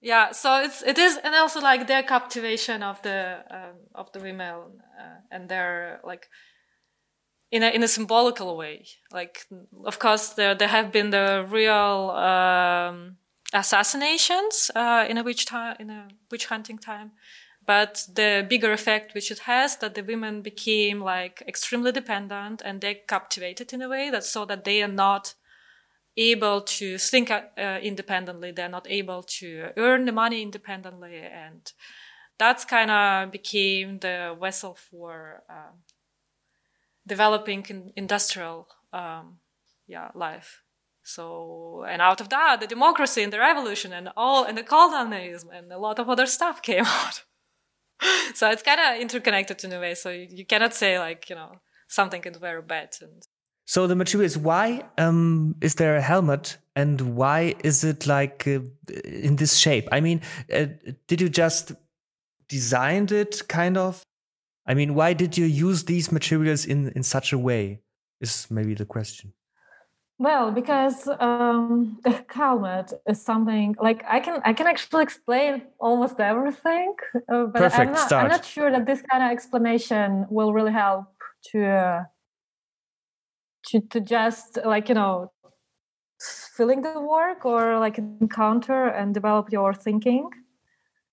[0.01, 4.21] Yeah, so it's it is, and also like their captivation of the um, of the
[4.21, 6.29] women uh, and their like
[7.57, 8.85] in a in a symbolical way.
[9.13, 9.47] Like,
[9.85, 13.17] of course, there there have been the real um,
[13.53, 17.13] assassinations uh, in a witch time in a witch hunting time,
[17.67, 22.81] but the bigger effect which it has that the women became like extremely dependent and
[22.81, 25.35] they captivated in a way that so that they are not
[26.17, 28.53] able to think uh, independently.
[28.53, 31.73] They're not able to earn the money independently, and
[32.39, 35.43] that's kind of became the vessel for.
[35.49, 35.73] Uh,
[37.07, 39.39] developing in industrial um,
[39.87, 40.63] yeah life.
[41.03, 45.51] So and out of that the democracy and the revolution and all and the colonialism
[45.51, 47.23] and a lot of other stuff came out.
[48.35, 49.95] So it's kind of interconnected in a way.
[49.95, 53.27] So you, you, cannot say like you know something is very bad and
[53.69, 58.47] so the material is why um, is there a helmet and why is it like
[58.47, 58.61] uh,
[59.05, 59.89] in this shape?
[59.93, 60.21] I mean
[60.53, 60.67] uh,
[61.09, 61.73] did you just
[62.49, 64.05] designed it kind of
[64.67, 67.81] I mean, why did you use these materials in, in such a way?
[68.21, 69.35] Is maybe the question.
[70.19, 76.19] Well, because um, the helmet is something like I can I can actually explain almost
[76.19, 77.81] everything, uh, but Perfect.
[77.81, 78.25] I'm not Start.
[78.25, 81.05] I'm not sure that this kind of explanation will really help
[81.53, 82.05] to uh,
[83.67, 85.33] to to just like you know
[86.57, 90.31] filling the work or like encounter and develop your thinking.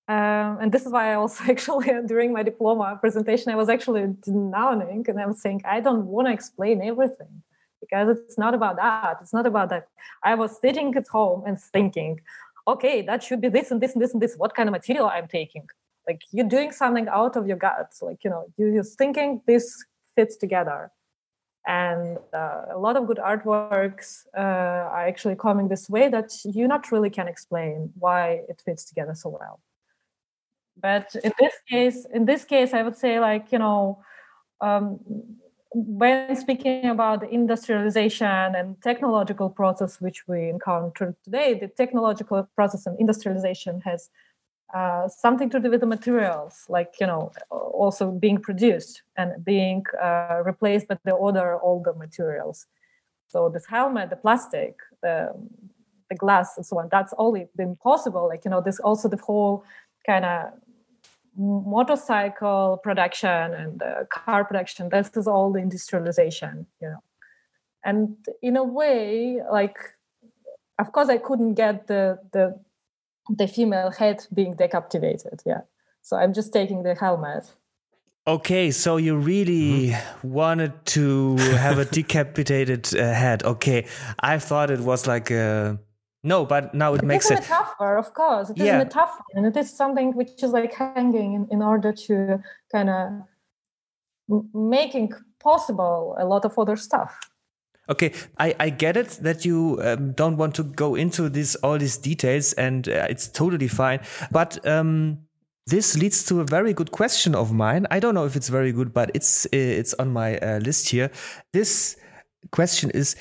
[0.06, 4.14] Um, and this is why I also actually during my diploma presentation I was actually
[4.22, 7.42] denouncing and I was saying I don't want to explain everything
[7.80, 9.18] because it's not about that.
[9.22, 9.88] It's not about that.
[10.22, 12.20] I was sitting at home and thinking,
[12.68, 14.34] okay, that should be this and this and this and this.
[14.36, 15.66] What kind of material I'm taking?
[16.06, 17.94] Like you're doing something out of your gut.
[18.02, 19.84] Like you know, you're just thinking this
[20.16, 20.92] fits together.
[21.66, 26.68] And uh, a lot of good artworks uh, are actually coming this way that you
[26.68, 29.60] not really can explain why it fits together so well
[30.80, 34.02] but in this case in this case i would say like you know
[34.60, 34.98] um,
[35.74, 42.86] when speaking about the industrialization and technological process which we encounter today the technological process
[42.86, 44.10] and industrialization has
[44.74, 49.84] uh, something to do with the materials like you know also being produced and being
[50.02, 52.66] uh, replaced by the other older materials.
[53.28, 55.32] So this helmet the plastic the,
[56.10, 59.16] the glass and so on that's only been possible like you know this also the
[59.16, 59.64] whole
[60.06, 60.52] kind of
[61.36, 67.02] motorcycle production and uh, car production this is all the industrialization you know
[67.84, 69.76] and in a way like
[70.78, 72.58] of course i couldn't get the the
[73.28, 75.62] the female head being decapitated yeah
[76.02, 77.44] so i'm just taking the helmet
[78.26, 80.30] Okay, so you really mm-hmm.
[80.30, 83.42] wanted to have a decapitated uh, head.
[83.42, 83.86] Okay,
[84.18, 85.78] I thought it was like a
[86.24, 87.38] no, but now it, it makes it.
[87.38, 88.50] It's a metaphor, of course.
[88.50, 88.76] It is yeah.
[88.76, 92.90] a metaphor, and it is something which is like hanging in, in order to kind
[92.90, 93.12] of
[94.54, 97.18] making possible a lot of other stuff.
[97.90, 101.76] Okay, I, I get it that you um, don't want to go into this all
[101.76, 104.00] these details, and uh, it's totally fine.
[104.32, 105.18] But um,
[105.66, 107.86] this leads to a very good question of mine.
[107.90, 111.10] I don't know if it's very good, but it's it's on my uh, list here.
[111.52, 111.96] This
[112.50, 113.16] question is: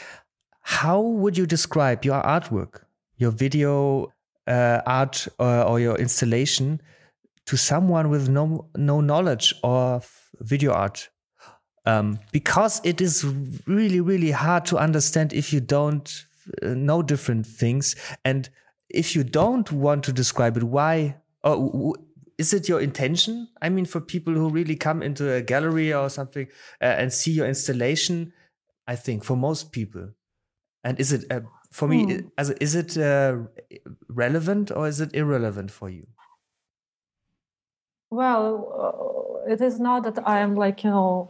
[0.62, 2.84] How would you describe your artwork,
[3.18, 4.12] your video
[4.48, 6.82] uh, art, or, or your installation
[7.46, 11.10] to someone with no no knowledge of video art?
[11.86, 13.24] um, because it is
[13.68, 16.26] really really hard to understand if you don't
[16.62, 17.96] uh, know different things.
[18.24, 18.50] And
[18.90, 21.96] if you don't want to describe it why or
[22.38, 23.50] is it your intention?
[23.62, 26.48] I mean for people who really come into a gallery or something
[26.82, 28.34] uh, and see your installation
[28.88, 30.10] i think for most people.
[30.84, 31.42] And is it uh,
[31.74, 33.38] for me as is it uh,
[34.08, 36.06] relevant or is it irrelevant for you?
[38.10, 38.48] Well
[38.84, 41.30] uh, it is not that i am like you know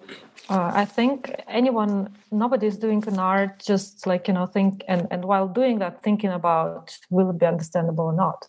[0.50, 5.08] uh, i think anyone nobody is doing an art just like you know think and
[5.12, 8.48] and while doing that thinking about will it be understandable or not.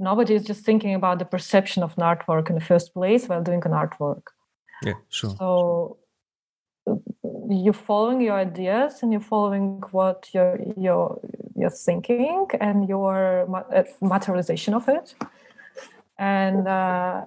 [0.00, 3.42] Nobody is just thinking about the perception of an artwork in the first place while
[3.42, 4.22] doing an artwork.
[4.84, 5.98] Yeah sure so
[7.48, 11.18] you're following your ideas and you're following what you're you're
[11.56, 15.14] you're thinking and your uh, materialization of it.
[16.18, 17.24] And uh,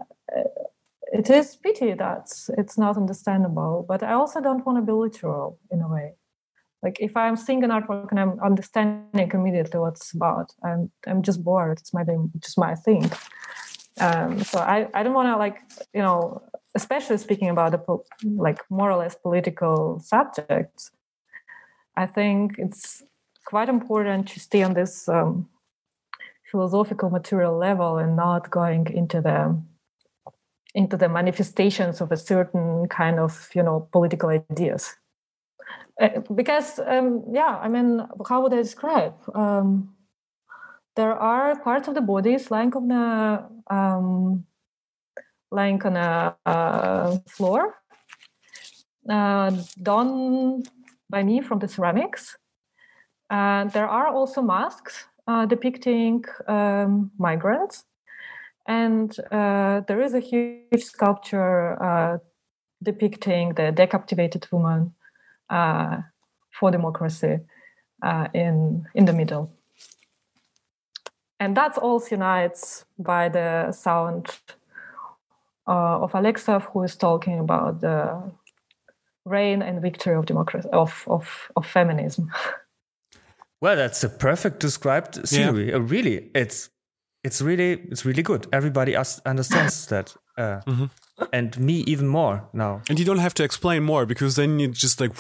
[1.11, 5.59] it is pity that it's not understandable but i also don't want to be literal
[5.72, 6.13] in a way.
[6.84, 11.22] Like if i'm seeing an artwork and i'm understanding immediately what it's about i'm i'm
[11.22, 11.80] just bored.
[11.80, 12.05] It's my
[12.39, 13.11] just my thing.
[13.99, 15.57] Um, so i i don't want to like
[15.93, 16.41] you know
[16.76, 17.97] especially speaking about the
[18.36, 20.91] like more or less political subjects
[21.95, 23.03] i think it's
[23.45, 25.47] quite important to stay on this um,
[26.51, 29.61] philosophical material level and not going into the
[30.74, 34.95] into the manifestations of a certain kind of you know political ideas.
[36.01, 39.15] Uh, because um, yeah i mean how would i describe?
[39.36, 39.95] Um,
[40.95, 44.45] there are parts of the bodies lying of the um,
[45.52, 47.76] lying on a uh, floor.
[49.10, 50.64] Uh, done
[51.10, 52.38] by me from the ceramics.
[53.30, 57.86] And there are also masks uh, depicting um, migrants.
[58.68, 62.18] And uh, there is a huge sculpture uh,
[62.84, 64.93] depicting the decapitated woman
[65.49, 65.97] uh,
[66.52, 67.39] for democracy
[68.02, 69.52] uh, in, in the middle.
[71.39, 74.28] And that's all unites by the sound
[75.68, 78.22] uh, of Alexeyev, who is talking about the
[79.26, 82.32] reign and victory of democracy of, of, of feminism.
[83.64, 85.70] Well, that's a perfect described scenery.
[85.70, 85.76] Yeah.
[85.76, 86.72] Uh, really, it's
[87.24, 88.47] it's really it's really good.
[88.51, 90.89] Everybody understands that, uh, mm -hmm.
[91.32, 92.82] and me even more now.
[92.89, 95.14] And you don't have to explain more because then you just like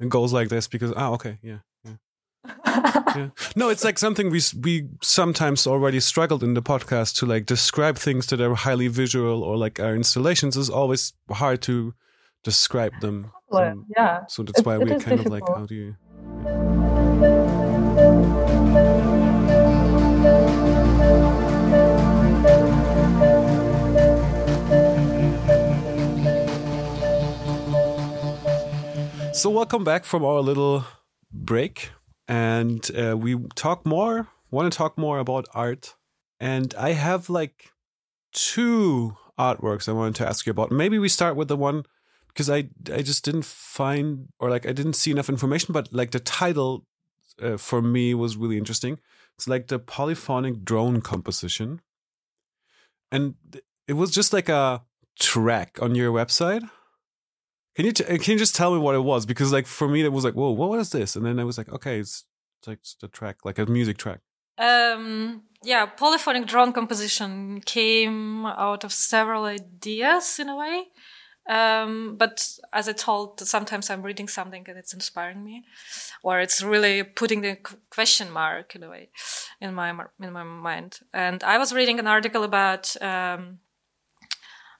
[0.00, 1.58] it goes like this because ah okay yeah
[2.66, 3.30] yeah.
[3.56, 7.96] No, it's like something we we sometimes already struggled in the podcast to like describe
[7.96, 11.94] things that are highly visual or like our installations is always hard to
[12.42, 13.32] describe them.
[13.48, 14.26] Well, um, yeah.
[14.28, 15.26] So that's why we're kind difficult.
[15.26, 15.96] of like, how do you?
[29.32, 30.84] So, welcome back from our little
[31.32, 31.90] break.
[32.26, 35.94] And uh, we talk more, want to talk more about art.
[36.40, 37.70] And I have like
[38.32, 40.70] two artworks I wanted to ask you about.
[40.70, 41.84] Maybe we start with the one
[42.28, 46.10] because I, I just didn't find, or like I didn't see enough information, but like
[46.10, 46.86] the title
[47.40, 48.98] uh, for me was really interesting.
[49.36, 51.80] It's like the polyphonic drone composition.
[53.12, 53.34] And
[53.86, 54.82] it was just like a
[55.18, 56.68] track on your website
[57.74, 59.26] can you t- can you just tell me what it was?
[59.26, 61.16] Because like for me, it was like, whoa, what was this?
[61.16, 62.24] And then I was like, okay, it's,
[62.60, 64.20] it's like the track, like a music track.
[64.58, 70.84] Um, yeah, polyphonic drone composition came out of several ideas in a way.
[71.46, 75.64] Um, but as I told, sometimes I'm reading something and it's inspiring me,
[76.22, 77.58] or it's really putting the
[77.90, 79.10] question mark in a way
[79.60, 79.90] in my
[80.22, 81.00] in my mind.
[81.12, 83.58] And I was reading an article about um,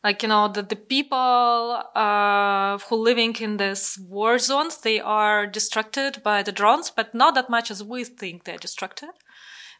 [0.05, 5.47] like you know the, the people uh, who living in these war zones they are
[5.47, 9.11] distracted by the drones but not that much as we think they're distracted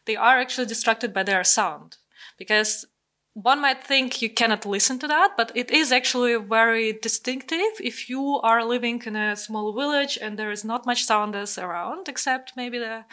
[0.05, 1.97] they are actually distracted by their sound.
[2.37, 2.85] Because
[3.33, 7.59] one might think you cannot listen to that but it is actually very distinctive.
[7.79, 12.07] If you are living in a small village and there is not much sound around
[12.07, 13.05] except maybe the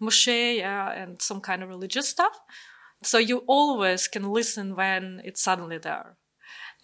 [0.00, 2.38] moschee yeah, and some kind of religious stuff
[3.02, 6.16] so you always can listen when it's suddenly there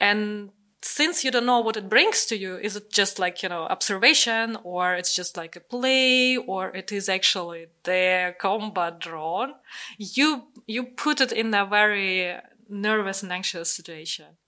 [0.01, 0.51] and
[0.83, 3.65] since you don't know what it brings to you, is it just like, you know,
[3.65, 9.53] observation or it's just like a play or it is actually the combat drone?
[9.99, 12.35] You, you put it in a very
[12.69, 14.39] nervous and anxious situation.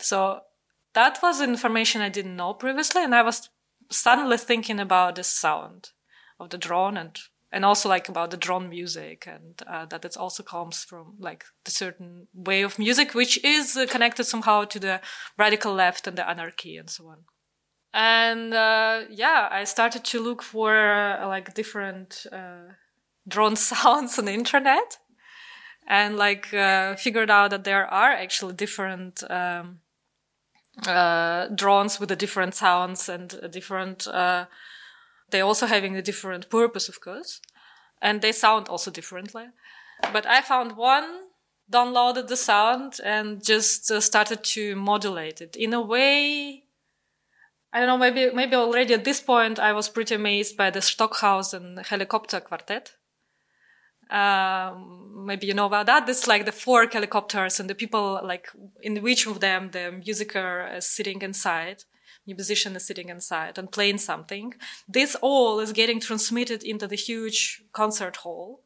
[0.00, 0.40] So
[0.94, 3.04] that was information I didn't know previously.
[3.04, 3.50] And I was
[3.90, 5.90] suddenly thinking about the sound
[6.40, 7.18] of the drone and
[7.50, 11.44] and also like about the drone music and uh, that it also comes from like
[11.64, 15.00] the certain way of music which is uh, connected somehow to the
[15.38, 17.18] radical left and the anarchy and so on.
[17.94, 22.74] And uh, yeah i started to look for uh, like different uh,
[23.26, 24.98] drone sounds on the internet
[25.86, 29.80] and like uh, figured out that there are actually different um,
[31.54, 34.06] drones with the different sounds and different
[35.30, 37.40] they also having a different purpose, of course,
[38.00, 39.46] and they sound also differently.
[40.12, 41.28] But I found one,
[41.70, 46.64] downloaded the sound, and just uh, started to modulate it in a way.
[47.72, 50.80] I don't know, maybe maybe already at this point I was pretty amazed by the
[50.80, 52.92] Stockhausen helicopter quartet.
[54.10, 56.08] Um, maybe you know about that.
[56.08, 58.48] It's like the four helicopters and the people, like
[58.80, 61.84] in which of them, the musicer is sitting inside
[62.34, 64.54] musician is sitting inside and playing something.
[64.88, 68.60] This all is getting transmitted into the huge concert hall.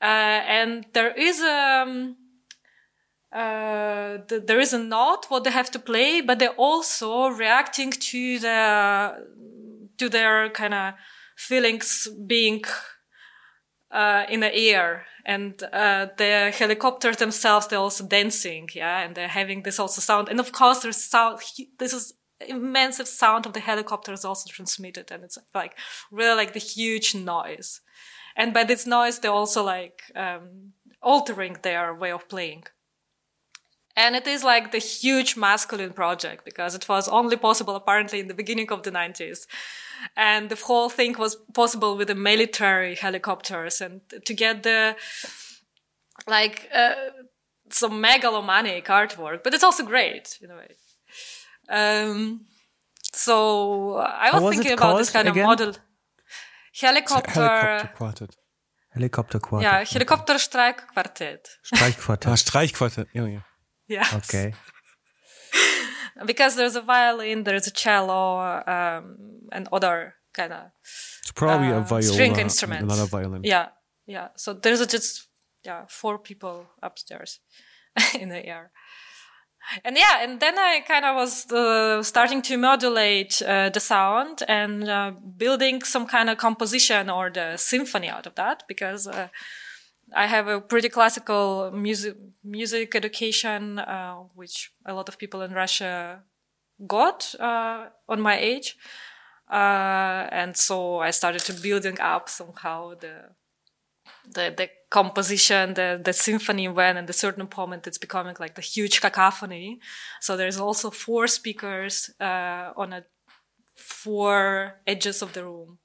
[0.00, 2.16] Uh, and there is a, um,
[3.32, 7.90] uh, the, there is a note what they have to play, but they're also reacting
[7.90, 9.26] to the,
[9.98, 10.94] to their kind of
[11.36, 12.62] feelings being,
[13.92, 19.28] uh, in the air and uh, the helicopters themselves they're also dancing yeah and they're
[19.28, 21.38] having this also sound and of course there's sound
[21.78, 22.14] this is
[22.48, 25.76] immense sound of the helicopter is also transmitted and it's like
[26.10, 27.80] really like the huge noise.
[28.36, 30.72] And by this noise they're also like um,
[31.02, 32.64] altering their way of playing.
[33.94, 38.28] And it is like the huge masculine project because it was only possible apparently in
[38.28, 39.46] the beginning of the 90s
[40.16, 44.96] and the whole thing was possible with the military helicopters and to get the
[46.26, 46.94] like uh,
[47.70, 49.42] some megalomaniac artwork.
[49.44, 50.76] But it's also great in a way
[51.72, 52.40] um,
[53.14, 55.44] so I was, was thinking about this kind again?
[55.44, 55.74] of model.
[56.80, 57.40] Helicopter.
[57.40, 58.36] Helicopter Quartet.
[58.94, 59.72] Helicopter Quartet.
[59.72, 61.46] Yeah, Helikopter Streichquartett.
[61.64, 62.26] Streichquartett.
[62.26, 63.06] ah, Streichquartett.
[63.14, 63.40] Yeah, yeah.
[63.88, 64.06] Yeah.
[64.14, 64.54] Okay.
[66.26, 69.16] because there's a violin, there's a cello, um,
[69.52, 70.70] and other kind of.
[71.22, 72.82] It's probably uh, a viola, string instrument.
[72.82, 73.42] Another violin.
[73.44, 73.68] Yeah,
[74.06, 74.28] yeah.
[74.36, 75.28] So there's just
[75.64, 77.40] yeah four people upstairs
[78.20, 78.72] in the air
[79.84, 84.42] and yeah, and then I kind of was uh, starting to modulate uh, the sound
[84.48, 89.28] and uh, building some kind of composition or the symphony out of that because uh,
[90.14, 95.52] I have a pretty classical music music education, uh, which a lot of people in
[95.52, 96.22] Russia
[96.86, 98.76] got uh, on my age,
[99.48, 103.30] and so I started to building up somehow the
[104.30, 108.62] the the composition, the the symphony when at a certain moment it's becoming like the
[108.62, 109.80] huge cacophony.
[110.20, 113.04] So there's also four speakers uh, on a
[113.76, 115.78] four edges of the room,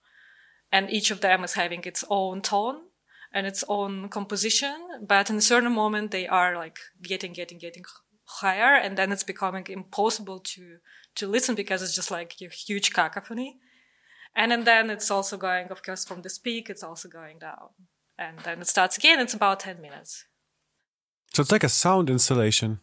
[0.72, 2.82] and each of them is having its own tone
[3.34, 4.76] and its own composition.
[5.06, 7.86] But in a certain moment they are like getting getting getting
[8.42, 10.78] higher, and then it's becoming impossible to
[11.16, 13.60] to listen because it's just like a huge cacophony.
[14.36, 17.70] And, and then it's also going, of course, from the peak, it's also going down
[18.18, 19.20] and then it starts again.
[19.20, 20.26] It's about 10 minutes.
[21.34, 22.80] So it's like a sound installation.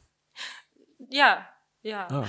[1.11, 1.43] Yeah,
[1.83, 2.07] yeah.
[2.11, 2.29] Oh.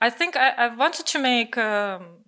[0.00, 2.24] I think I, I wanted to make um,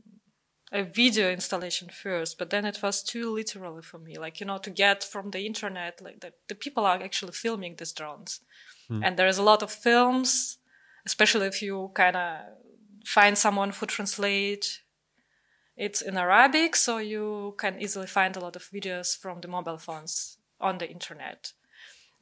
[0.72, 4.18] a video installation first, but then it was too literally for me.
[4.18, 7.76] Like, you know, to get from the internet, like the, the people are actually filming
[7.76, 8.40] these drones.
[8.88, 9.02] Hmm.
[9.02, 10.58] And there is a lot of films,
[11.04, 12.40] especially if you kind of
[13.04, 14.80] find someone who translate
[15.76, 19.78] it's in Arabic, so you can easily find a lot of videos from the mobile
[19.78, 21.52] phones on the internet.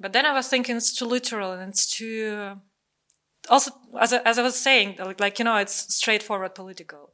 [0.01, 2.57] But then I was thinking it's too literal and it's too,
[3.49, 7.13] also, as I, as I was saying, like, like, you know, it's straightforward political.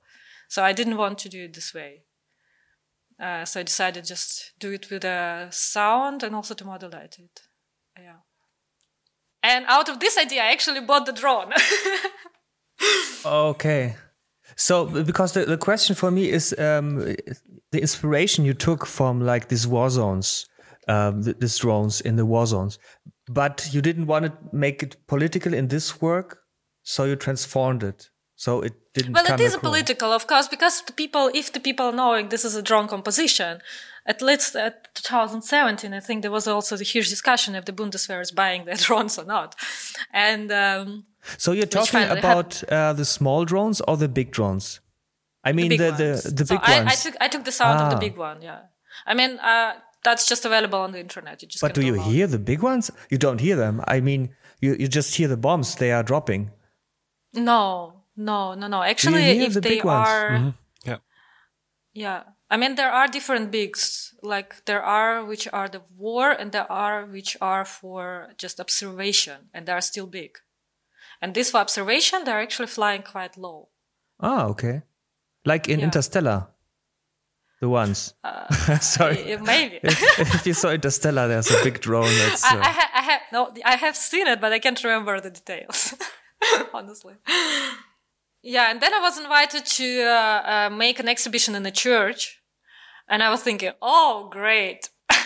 [0.48, 2.04] So I didn't want to do it this way.
[3.20, 7.42] Uh, so I decided just do it with a sound and also to modulate it.
[7.98, 8.20] Yeah.
[9.42, 11.52] And out of this idea, I actually bought the drone.
[13.24, 13.96] okay.
[14.60, 17.16] So, because the, the question for me is um,
[17.72, 20.46] the inspiration you took from like these war zones,
[20.86, 22.78] um, these drones in the war zones,
[23.26, 26.40] but you didn't want to make it political in this work,
[26.82, 28.10] so you transformed it.
[28.44, 29.12] So it didn't.
[29.12, 29.68] Well, it is across.
[29.70, 33.60] political, of course, because the people, if the people knowing this is a drone composition,
[34.06, 38.20] at least at 2017, I think there was also the huge discussion if the Bundeswehr
[38.22, 39.54] is buying their drones or not.
[40.28, 41.04] And, um,
[41.36, 44.80] So you're talking about uh, the small drones or the big drones?
[45.44, 46.22] I mean big the ones.
[46.22, 46.88] the, the so big I, ones.
[46.92, 47.90] I took, I took the sound of Ah.
[47.94, 48.40] the big one.
[48.42, 48.60] Yeah.
[49.10, 49.72] I mean, uh,
[50.02, 51.42] that's just available on the internet.
[51.42, 52.12] You just but do you download.
[52.12, 52.90] hear the big ones?
[53.10, 53.76] You don't hear them.
[53.96, 54.30] I mean,
[54.62, 56.50] you you just hear the bombs they are dropping.
[57.34, 58.82] No, no, no, no.
[58.82, 60.08] Actually, if the they big ones?
[60.08, 60.54] are,
[60.84, 60.98] Yeah.
[61.92, 62.22] yeah.
[62.52, 64.14] I mean, there are different bigs.
[64.22, 69.48] Like there are which are the war, and there are which are for just observation,
[69.54, 70.30] and they are still big.
[71.22, 73.68] And this for observation, they're actually flying quite low.
[74.18, 74.82] Ah, okay.
[75.44, 75.86] Like in Yeah.
[75.86, 76.48] Interstellar,
[77.60, 78.14] the ones.
[78.80, 79.34] Sorry.
[79.34, 79.78] Uh, Maybe.
[79.82, 82.12] if you saw Interstellar, there's a big drone.
[82.18, 84.82] That's I, uh, I, ha- I have no, I have seen it, but I can't
[84.84, 85.94] remember the details.
[86.74, 87.14] Honestly.
[88.42, 92.40] Yeah, and then I was invited to uh, uh, make an exhibition in a church,
[93.08, 94.88] and I was thinking, oh, great.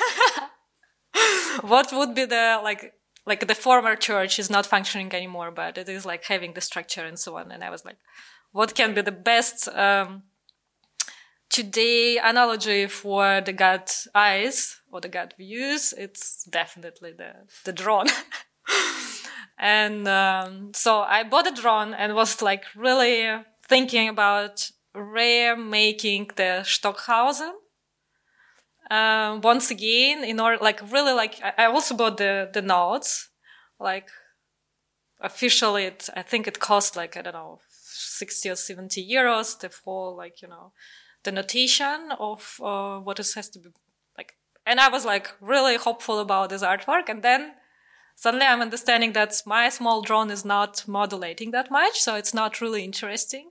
[1.61, 2.95] what would be the like?
[3.27, 7.05] Like the former church is not functioning anymore, but it is like having the structure
[7.07, 7.51] and so on.
[7.51, 7.97] And I was like,
[8.53, 10.25] what can be the best um,
[11.49, 15.95] today analogy for the God eyes or the God views?
[15.97, 18.09] It's definitely the the drone.
[19.59, 26.63] and um, so I bought a drone and was like really thinking about remaking the
[26.65, 27.53] Stockhausen.
[28.91, 33.31] Um, once again, in order, like really, like I also bought the the notes,
[33.81, 34.09] like
[35.21, 39.59] officially, it I think it cost like I don't know, sixty or seventy euros.
[39.59, 40.73] The full like you know,
[41.23, 43.71] the notation of uh, what it has to be
[44.19, 44.35] like,
[44.67, 47.53] and I was like really hopeful about this artwork, and then
[48.15, 52.61] suddenly I'm understanding that my small drone is not modulating that much, so it's not
[52.61, 53.51] really interesting.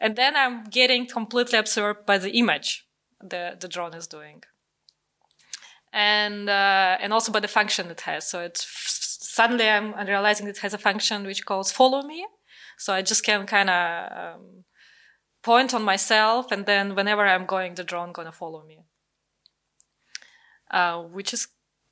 [0.00, 2.86] And then I'm getting completely absorbed by the image
[3.20, 4.42] the the drone is doing,
[5.92, 8.28] and uh, and also by the function it has.
[8.28, 8.66] So it's
[9.20, 12.26] suddenly I'm realizing it has a function which calls follow me.
[12.78, 14.64] So I just can kind of um,
[15.42, 18.78] point on myself, and then whenever I'm going, the drone gonna follow me,
[20.70, 21.48] uh, which is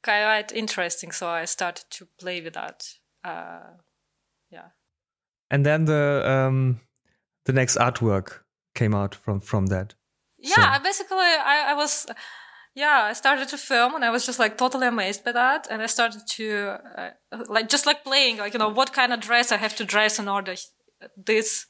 [0.09, 1.12] quite interesting.
[1.12, 2.98] So I started to play with that.
[3.24, 3.76] Uh,
[4.50, 4.68] yeah.
[5.50, 6.80] and then the um
[7.44, 8.44] the next artwork
[8.74, 9.94] came out from from that.
[10.38, 11.16] Yeah, So- basically,
[11.54, 12.06] I, I was,
[12.74, 15.66] yeah, I started to film and I was just like totally amazed by that.
[15.70, 16.46] And I started to,
[16.96, 17.11] uh,
[17.48, 20.18] like, just like playing, like, you know, what kind of dress I have to dress
[20.18, 20.54] in order
[21.26, 21.66] this,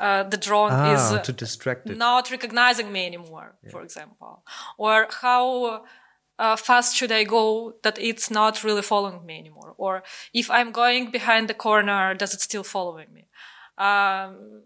[0.00, 1.96] uh, the drone Ah, is uh, to distract it.
[1.96, 4.42] not recognizing me anymore, for example.
[4.78, 5.84] Or how
[6.38, 9.74] uh, fast should I go that it's not really following me anymore?
[9.78, 13.28] Or if I'm going behind the corner, does it still following me?
[13.78, 14.62] Um,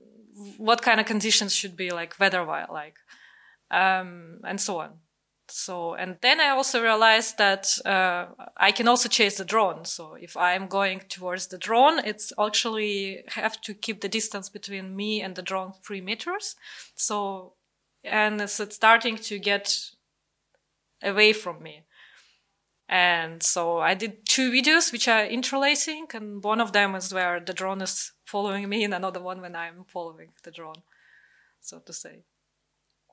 [0.57, 2.97] what kind of conditions should be like weather like,
[3.71, 4.91] um, and so on.
[5.53, 9.85] So, and then I also realized that uh, I can also chase the drone.
[9.85, 14.95] So if I'm going towards the drone, it's actually have to keep the distance between
[14.95, 16.55] me and the drone three meters.
[16.95, 17.55] So,
[18.05, 19.91] and it's, it's starting to get
[21.03, 21.85] away from me.
[22.89, 27.39] And so I did two videos which are interlacing, and one of them is where
[27.39, 30.83] the drone is following me, and another one when I'm following the drone,
[31.61, 32.25] so to say.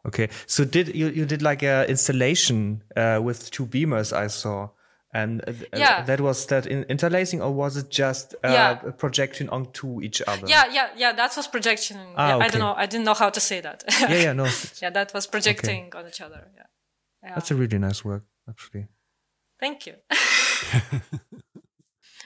[0.06, 4.70] Okay, so did you you did like a installation uh, with two beamers I saw,
[5.14, 6.02] and uh, uh, Yeah.
[6.06, 8.80] that was that in interlacing or was it just uh, Yeah.
[8.88, 10.48] a projection onto each other?
[10.48, 11.14] Yeah, yeah, yeah.
[11.16, 11.98] That was projection.
[12.16, 12.74] Ah, yeah, I don't know.
[12.76, 13.84] I didn't know how to say that.
[14.02, 14.46] yeah, yeah, no,
[14.82, 16.48] yeah, that was projecting on each other.
[16.56, 16.64] Yeah.
[17.28, 17.36] Yeah.
[17.36, 18.88] that's a really nice work actually.
[19.60, 19.96] Thank you.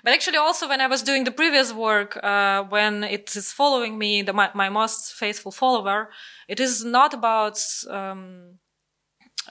[0.04, 3.97] but actually, also when I was doing the previous work, uh, when it is following
[3.97, 6.10] me, the, my, my most faithful follower,
[6.49, 7.58] it is not about
[7.89, 8.60] um,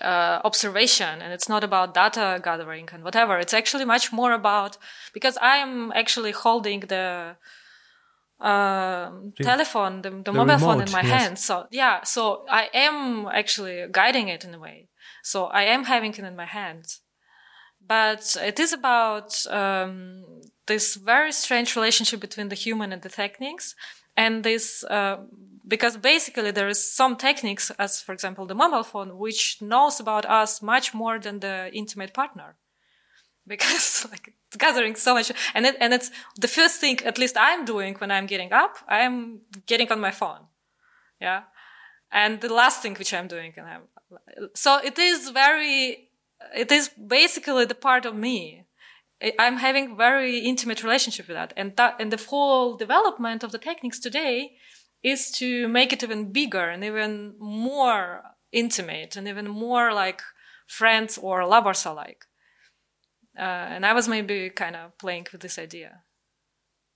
[0.01, 3.39] uh, observation and it's not about data gathering and whatever.
[3.39, 4.77] It's actually much more about
[5.15, 7.37] because I am actually holding the
[8.41, 11.23] um, telephone, the, the, mobile phone in my yes.
[11.23, 11.39] hand.
[11.39, 14.90] So yeah, so I am actually guiding it in a way.
[15.23, 17.01] So I am having it in my hands
[17.87, 20.25] but it is about um,
[20.67, 23.75] this very strange relationship between the human and the techniques.
[24.17, 25.19] And this uh,
[25.67, 30.27] because basically there is some techniques as for example the mobile phone which knows about
[30.27, 32.57] us much more than the intimate partner.
[33.47, 35.33] Because like it's gathering so much.
[35.55, 38.77] And it, and it's the first thing at least i'm doing when i'm getting up
[38.87, 40.43] i'm getting on my phone.
[41.21, 41.43] Yeah?
[42.13, 43.83] And the last thing which i'm doing and i'm
[44.55, 46.11] so it is very
[46.55, 48.67] it is basically the part of me.
[49.39, 53.59] I'm having very intimate relationship with that, and that and the whole development of the
[53.59, 54.53] techniques today
[55.03, 60.23] is to make it even bigger and even more intimate and even more like
[60.67, 62.25] friends or lovers alike.
[63.39, 66.03] Uh, and I was maybe kind of playing with this idea.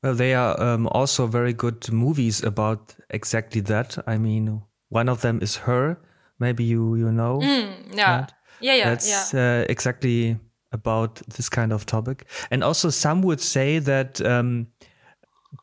[0.03, 3.97] Well, there are um, also very good movies about exactly that.
[4.07, 5.99] I mean, one of them is Her.
[6.39, 7.41] Maybe you you know.
[7.41, 8.27] Mm, yeah.
[8.61, 9.63] yeah, yeah, That's yeah.
[9.63, 10.39] uh, exactly
[10.73, 12.27] about this kind of topic.
[12.51, 14.67] And also, some would say that um,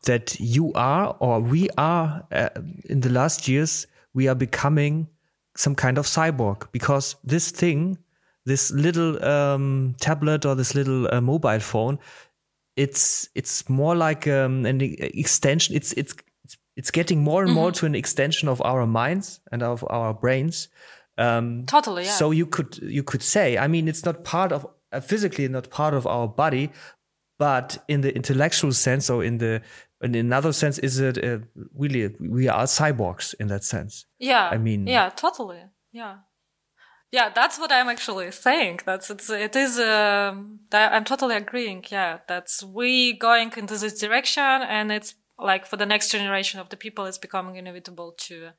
[0.04, 2.48] that you are or we are uh,
[2.88, 5.08] in the last years we are becoming
[5.56, 7.98] some kind of cyborg because this thing,
[8.44, 11.98] this little um, tablet or this little uh, mobile phone,
[12.76, 15.76] it's it's more like um, an extension.
[15.76, 16.14] It's it's
[16.76, 20.68] it's- getting more and more to an extension of our minds and of our brains.
[21.18, 22.10] Um, Totally, yeah.
[22.18, 25.68] so you could you could say, I mean, it's not part of uh, physically not
[25.70, 26.70] part of our body,
[27.38, 29.60] but in the intellectual sense or in the
[30.02, 31.38] in another sense, is it uh,
[31.74, 34.06] really we are cyborgs in that sense?
[34.18, 34.48] Yeah.
[34.52, 35.62] I mean- yeah, totally.
[35.92, 36.16] Yeah.
[37.12, 38.80] Yeah, that's what I'm actually saying.
[38.86, 39.78] That's it's it is.
[39.78, 41.84] Um, I'm totally agreeing.
[41.90, 46.68] Yeah, that's we going into this direction, and it's like for the next generation of
[46.68, 48.50] the people, it's becoming inevitable to.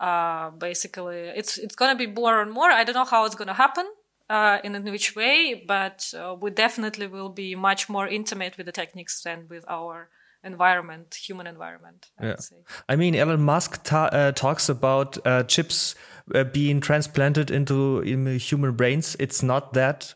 [0.00, 2.70] Uh, basically, it's it's gonna be more and more.
[2.70, 3.86] I don't know how it's gonna happen,
[4.30, 8.66] uh, in, in which way, but uh, we definitely will be much more intimate with
[8.66, 10.08] the techniques than with our
[10.42, 12.06] environment, human environment.
[12.18, 12.30] I Yeah.
[12.30, 12.56] would say.
[12.88, 15.94] I mean, Elon Musk ta- uh, talks about uh, chips
[16.34, 19.16] uh, being transplanted into in human brains.
[19.18, 20.14] It's not that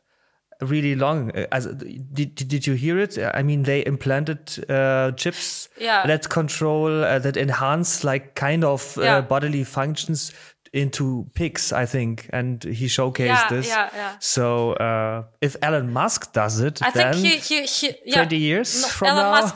[0.61, 1.31] really long.
[1.37, 3.19] Uh, As, did, did you hear it?
[3.19, 6.07] I mean, they implanted uh, chips Yeah.
[6.07, 9.21] that control, uh, that enhance like kind of uh, Yeah.
[9.23, 10.33] bodily functions
[10.73, 12.29] into pigs, I think.
[12.33, 13.67] And he showcased Yeah, this.
[13.69, 14.17] yeah, yeah.
[14.21, 18.17] So uh, if Elon Musk does it, I then think he, he, he yeah.
[18.25, 19.41] 20 years No, from Elon now.
[19.41, 19.55] Musk,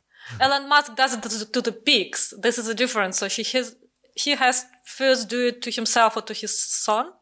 [0.40, 2.34] Elon Musk does it to, to the pigs.
[2.42, 3.18] This is a difference.
[3.18, 3.76] So he has,
[4.14, 7.12] he has first do it to himself or to his son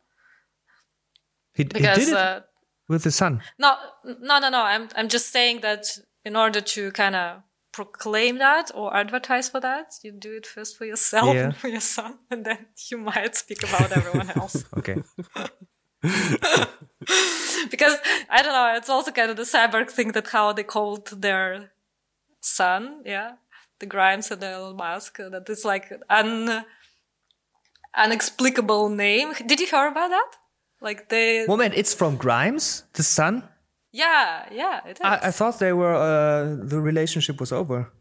[1.55, 2.41] he, he did it uh,
[2.89, 3.41] with the sun.
[3.59, 4.63] no, no, no, no.
[4.63, 5.87] I'm, I'm just saying that
[6.25, 10.77] in order to kind of proclaim that or advertise for that, you do it first
[10.79, 11.45] for yourself Yeah.
[11.45, 14.65] and for your son, and then you might speak about everyone else.
[14.79, 14.97] Okay.
[17.71, 17.97] because
[18.31, 21.73] I don't know, it's also kind of the cyborg thing that how they called their
[22.41, 23.33] son, yeah,
[23.81, 26.65] the Grimes and the Elon Musk, that is like an
[27.95, 29.33] unexplicable name.
[29.47, 30.31] Did you hear about that?
[30.81, 33.43] Like they, Moment, it's from Grimes, the son.
[33.93, 35.01] yeah, yeah, it is.
[35.03, 37.93] I, I thought they were uh, the relationship was over.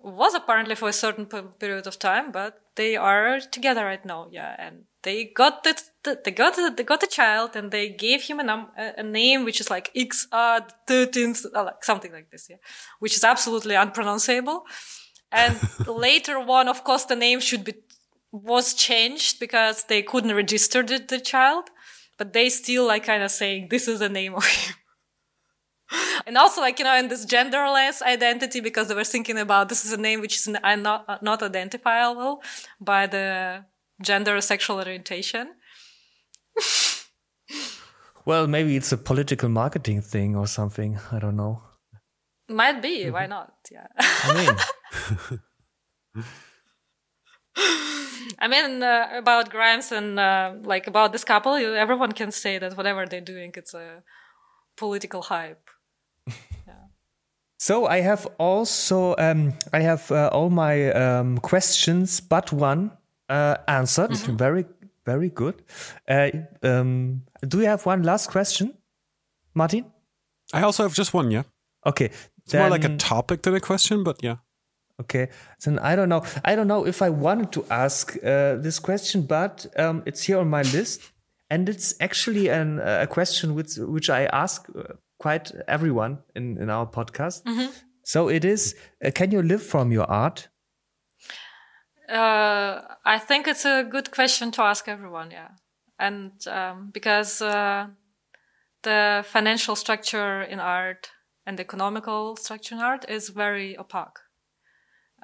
[0.00, 4.28] was apparently for a certain p- period of time, but they are together right now.
[4.30, 7.88] Yeah, and they got the, the they got the, they got a child, and they
[7.90, 12.30] gave him a, num- a, name which is like XR thirteenth, uh, like something like
[12.30, 12.48] this.
[12.50, 12.56] Yeah,
[12.98, 14.64] which is absolutely unpronounceable.
[15.30, 17.74] And later on, of course, the name should be
[18.32, 21.70] was changed because they couldn't register the, the child,
[22.18, 24.74] but they still like kind of saying this is the name of him.
[26.26, 29.84] And also, like, you know, in this genderless identity, because they were thinking about this
[29.84, 32.42] is a name which is uh, not, uh, not identifiable
[32.80, 33.66] by the
[34.00, 35.50] gender or sexual orientation.
[38.26, 40.98] Well, maybe it's a political marketing thing or something.
[41.12, 41.60] I don't know.
[42.48, 43.52] Might be, why not?
[43.70, 43.86] Yeah.
[43.98, 44.56] I mean,
[48.38, 52.58] I mean, uh, about Grimes and, uh, like, about this couple, you, everyone can say
[52.58, 54.02] that whatever they're doing, it's a
[54.76, 55.70] political hype.
[57.58, 62.90] so I have also um, I have uh, all my um, questions, but one
[63.28, 64.16] uh, answered.
[64.16, 64.64] Very
[65.04, 65.62] very good.
[66.08, 66.30] Uh,
[66.62, 68.74] um, do you have one last question,
[69.54, 69.84] Martin?
[70.52, 71.42] I also have just one, yeah.
[71.86, 72.10] Okay,
[72.44, 74.36] It's more like a topic than a question, but yeah.
[75.00, 75.28] Okay,
[75.64, 76.22] then I don't know.
[76.44, 80.38] I don't know if I wanted to ask uh, this question, but um, it's here
[80.38, 81.12] on my list,
[81.50, 86.70] and it's actually an, a question which which I ask uh, quite everyone in in
[86.70, 87.42] our podcast.
[88.04, 90.48] So it is: uh, Can you live from your art?
[92.08, 95.48] Uh, I think it's a good question to ask everyone, yeah.
[95.98, 97.86] And um, because uh,
[98.82, 101.10] the financial structure in art
[101.46, 104.23] and the economical structure in art is very opaque.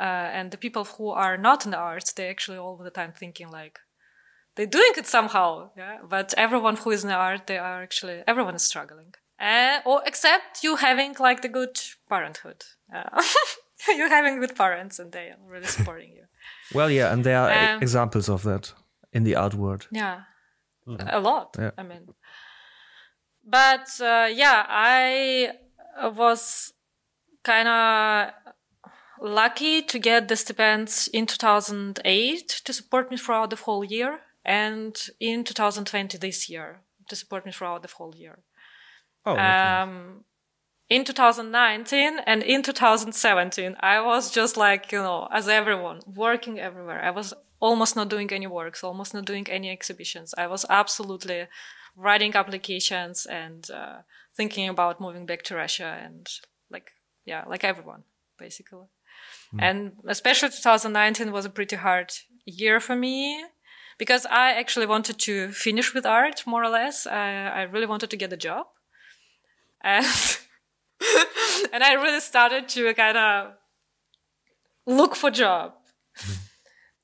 [0.01, 3.12] Uh, and the people who are not in the arts, they actually all the time
[3.12, 3.78] thinking like
[4.55, 5.98] they're doing it somehow, yeah.
[6.09, 10.03] But everyone who is in the art, they are actually everyone is struggling, uh, or
[10.07, 11.78] except you having like the good
[12.09, 12.62] parenthood.
[12.94, 13.22] Uh,
[13.96, 16.24] you're having good parents, and they are really supporting you.
[16.74, 18.74] Well, yeah, and there are Um, examples of that
[19.12, 19.86] in the art world.
[19.92, 20.20] Yeah,
[20.86, 21.57] a lot.
[21.59, 21.72] Yeah.
[21.76, 22.07] I mean,
[23.44, 25.53] but uh, yeah, I
[26.16, 26.72] was
[27.42, 28.30] kind of
[29.20, 34.96] lucky to get the stipends in 2008 to support me throughout the whole year and
[35.20, 38.38] in 2020 this year to support me throughout the whole year.
[39.26, 39.42] Oh, okay.
[39.42, 40.24] Um,
[40.88, 47.00] in 2019 and in 2017, I was just like, you know, as everyone, working everywhere.
[47.02, 50.34] I was almost not doing any works, almost not doing any exhibitions.
[50.36, 51.46] I was absolutely
[51.96, 53.98] writing applications and uh,
[54.34, 56.28] thinking about moving back to Russia and
[56.70, 56.92] like,
[57.24, 58.02] yeah, like everyone,
[58.38, 58.86] basically.
[59.55, 59.62] Mm.
[59.62, 62.12] And especially 2019 was a pretty hard
[62.44, 63.44] year for me
[63.98, 67.07] because I actually wanted to finish with art more or less.
[67.07, 68.66] I, I really wanted to get a job.
[69.82, 70.07] And,
[71.72, 73.53] and I really started to kind of
[74.86, 75.74] look for job.
[76.18, 76.36] Mm.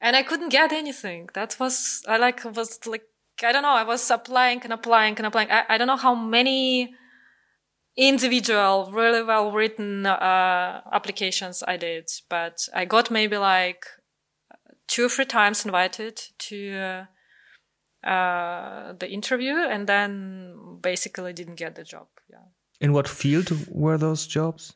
[0.01, 1.29] And I couldn't get anything.
[1.35, 3.03] That was, I like, was like,
[3.43, 5.51] I don't know, I was applying and applying and applying.
[5.51, 6.95] I, I don't know how many
[7.97, 13.87] individual, really well written uh, applications I did, but I got maybe like
[14.87, 17.07] two or three times invited to
[18.05, 22.07] uh, uh, the interview, and then basically didn't get the job.
[22.31, 22.45] Yeah.
[22.81, 24.75] In what field were those jobs?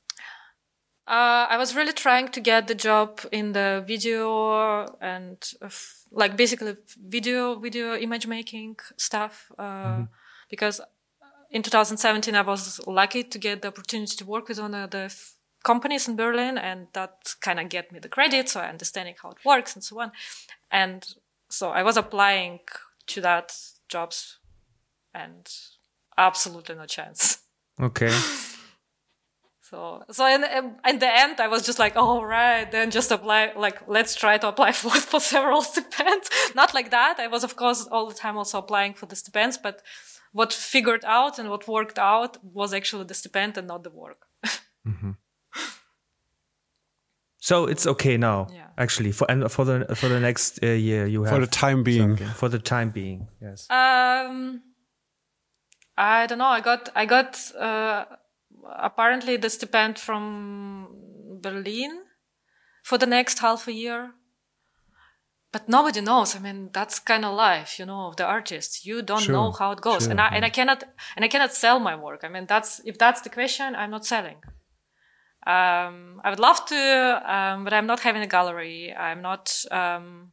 [1.06, 6.36] Uh, I was really trying to get the job in the video and f- like
[6.36, 9.50] basically video, video image making stuff.
[9.58, 10.04] Uh,
[10.48, 10.80] because
[11.50, 15.04] in 2017, I was lucky to get the opportunity to work with one of the
[15.04, 15.34] f-
[15.64, 18.48] companies in Berlin and that kind of get me the credit.
[18.48, 20.12] So I understanding how it works and so on.
[20.70, 21.06] And
[21.48, 22.60] so I was applying
[23.08, 23.52] to that
[23.88, 24.38] jobs
[25.12, 25.52] and
[26.16, 27.38] absolutely no chance.
[27.80, 28.16] Okay.
[29.70, 30.42] So, so in,
[30.84, 34.36] in the end, I was just like, oh, right, then just apply, like, let's try
[34.36, 36.28] to apply for, for several stipends.
[36.56, 37.20] Not like that.
[37.20, 39.80] I was, of course, all the time also applying for the stipends, but
[40.32, 44.26] what figured out and what worked out was actually the stipend and not the work.
[47.42, 48.66] So it's okay now, Yeah.
[48.76, 49.12] actually.
[49.12, 52.16] For and for the for the next uh, year, you have For the time being.
[52.16, 52.34] something.
[52.36, 53.66] For the time being, yes.
[53.70, 54.62] Um,
[55.96, 56.52] I don't know.
[56.58, 58.04] I got, I got, uh,
[58.76, 60.88] apparently the stipend from
[61.42, 62.02] Berlin
[62.84, 64.12] for the next half a year.
[65.52, 66.36] But nobody knows.
[66.36, 68.86] I mean, that's kind of life, you know, of the artist.
[68.86, 70.04] You don't Sure, know how it goes.
[70.04, 70.84] sure, and I, and I cannot,
[71.16, 72.22] and I cannot sell my work.
[72.22, 74.36] I mean, that's, if that's the question, I'm not selling.
[75.46, 78.94] Um, I would love to, um, but I'm not having a gallery.
[78.94, 80.32] I'm not, um,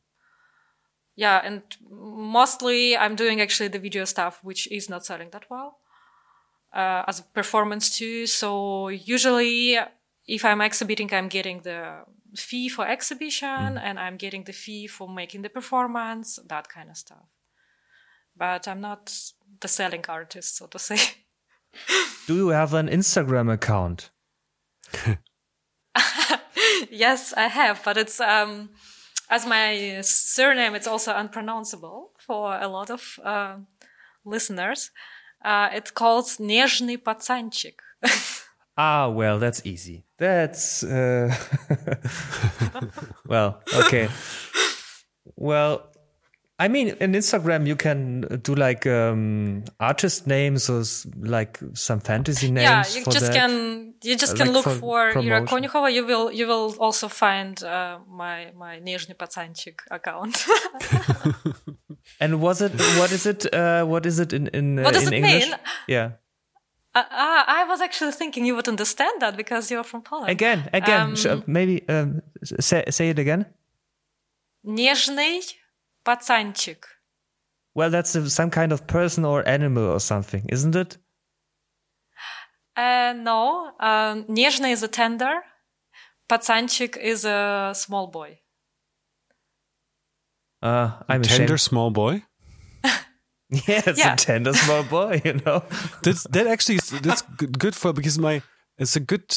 [1.16, 5.80] yeah, and mostly I'm doing actually the video stuff, which is not selling that well,
[6.76, 8.28] uh, as a performance too.
[8.28, 9.80] So usually
[10.28, 12.04] if I'm exhibiting, I'm getting the
[12.38, 13.82] fee for exhibition mm.
[13.82, 17.28] and i'm getting the fee for making the performance that kind of stuff
[18.36, 19.14] but i'm not
[19.60, 20.98] the selling artist so to say
[22.28, 24.10] do you have an instagram account
[26.92, 28.70] yes i have but it's um
[29.30, 33.56] as my surname it's also unpronounceable for a lot of uh,
[34.24, 34.92] listeners
[35.44, 37.80] uh, it's called Nezhny Patsanchik.
[38.77, 40.05] Ah, well, that's easy.
[40.19, 41.29] That's uh...
[43.27, 44.09] well, okay.
[45.37, 45.83] Well,
[46.59, 52.01] I mean, in Instagram you can do like um, artist names or s- like some
[52.01, 52.65] fantasy names.
[52.65, 53.35] yeah, you for just that.
[53.35, 55.47] can you just Uh, can like look for for, Ira promotion.
[55.49, 55.93] Konюхова.
[55.93, 60.47] You will you will also find uh, my my Нежный пацанчик account.
[62.21, 62.73] And was it?
[62.99, 63.53] What is it?
[63.53, 65.49] Uh, what is it in in, uh, What does in it English?
[65.49, 65.55] mean?
[65.89, 66.11] Yeah.
[66.97, 70.31] uh, uh, I was actually thinking you would understand that because you're from Poland.
[70.31, 71.01] Again, again.
[71.01, 73.47] Um, sh- maybe um, s- say say it again.
[74.65, 75.41] Нежный
[76.05, 76.85] пацанчик.
[77.75, 80.99] Well, that's a, some kind of person or animal or something, isn't it?
[82.77, 85.43] Uh, no, um, нежный is a tender.
[86.29, 88.39] Пацанчик is a small boy.
[90.63, 91.61] Uh, I'm Tender ashamed.
[91.61, 92.23] small boy.
[93.68, 94.14] Yeah, it's Yeah.
[94.14, 95.64] a tender small boy, you know.
[96.04, 98.42] That's that actually is- that's good, good for because my
[98.78, 99.34] it's a good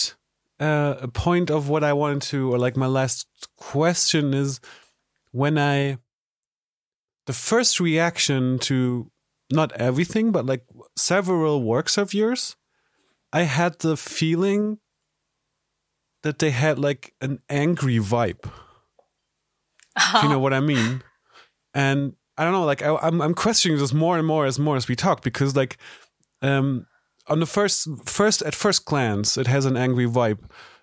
[0.59, 4.61] uh, point of what I wanted to or like my last question is
[5.33, 5.99] when I
[7.27, 9.11] the first reaction to
[9.53, 10.65] not everything but like
[10.97, 12.57] several works of yours
[13.33, 14.79] I had the feeling
[16.23, 18.45] that they had like an angry vibe.
[19.97, 21.03] If you know what I mean?
[21.73, 24.75] And I don't know, like I, I'm I'm questioning this more and more as more
[24.75, 25.77] as we talk because like
[26.41, 26.87] um
[27.27, 30.39] on the first first at first glance it has an angry vibe.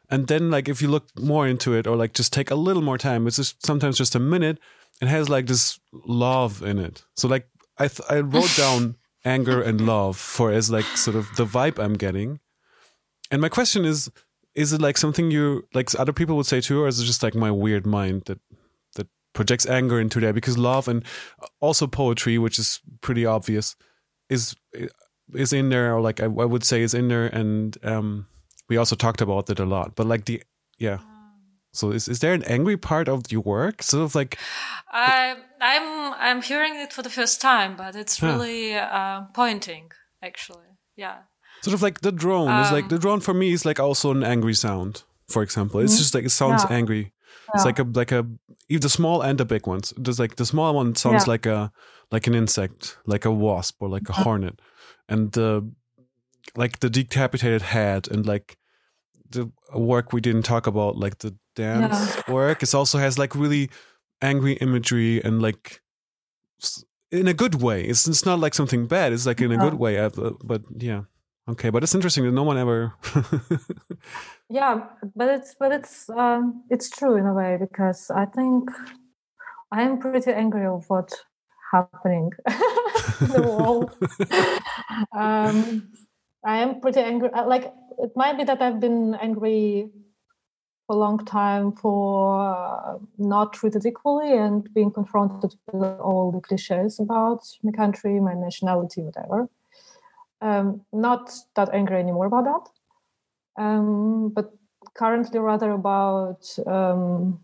[0.07, 2.83] And then like if you look more into it or like just take a little
[2.83, 4.59] more time it's just sometimes just a minute
[5.01, 7.03] it has like this love in it.
[7.15, 7.47] So like
[7.79, 8.95] i th- i wrote down
[9.25, 12.39] anger and love for as like sort of the vibe i'm getting.
[13.31, 14.11] And my question is
[14.53, 17.23] is it like something you like other people would say too, or is it just
[17.23, 18.39] like my weird mind that
[19.37, 20.33] projects anger into there?
[20.33, 21.03] Because love and
[21.59, 23.75] also poetry, which is pretty obvious,
[24.29, 24.55] is
[25.33, 28.27] is in there, or like I, I would say is in there, and um,
[28.69, 29.95] we also talked about it a lot.
[29.95, 30.41] But like the
[30.79, 30.99] yeah.
[31.73, 33.83] So is, is there an angry part of your work?
[33.83, 34.37] Sort of like
[34.91, 40.69] I I'm I'm hearing it for the first time, but it's really uh, pointing actually.
[40.95, 41.17] Yeah.
[41.61, 44.23] Sort of like the drone is like the drone for me is like also an
[44.23, 45.03] angry sound.
[45.29, 46.77] For example, it's just like it sounds Yeah.
[46.77, 47.11] angry.
[47.53, 48.25] It's like a like a
[48.69, 49.93] even the small and the big ones.
[49.97, 51.71] There's like the small one sounds like a
[52.11, 54.59] like an insect, like a wasp or like a hornet,
[55.09, 55.69] and the
[56.55, 58.57] like the decapitated head and like
[59.29, 63.69] the work we didn't talk about, like the dance work, it also has like really
[64.21, 65.81] angry imagery and like
[67.11, 67.83] in a good way.
[67.83, 69.13] It's it's not like something bad.
[69.13, 69.97] It's like in a good way.
[69.99, 70.09] uh,
[70.43, 71.03] But yeah,
[71.49, 71.69] okay.
[71.69, 72.93] But it's interesting that no one ever.
[74.49, 74.85] yeah
[75.15, 78.69] but it's but it's um it's true in a way because i think
[79.71, 81.15] i am pretty angry of what's
[81.71, 82.31] happening
[83.21, 83.93] in the world
[85.17, 85.89] um
[86.45, 89.89] i am pretty angry uh, like it might be that i've been angry
[90.85, 96.39] for a long time for uh, not treated equally and being confronted with all the
[96.39, 99.49] cliches about my country my nationality whatever
[100.41, 102.69] um not that angry anymore about that
[103.57, 104.51] um, but
[104.93, 107.39] currently rather about um,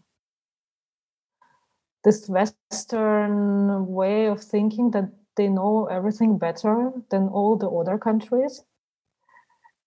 [2.03, 8.63] this Western way of thinking that they know everything better than all the other countries.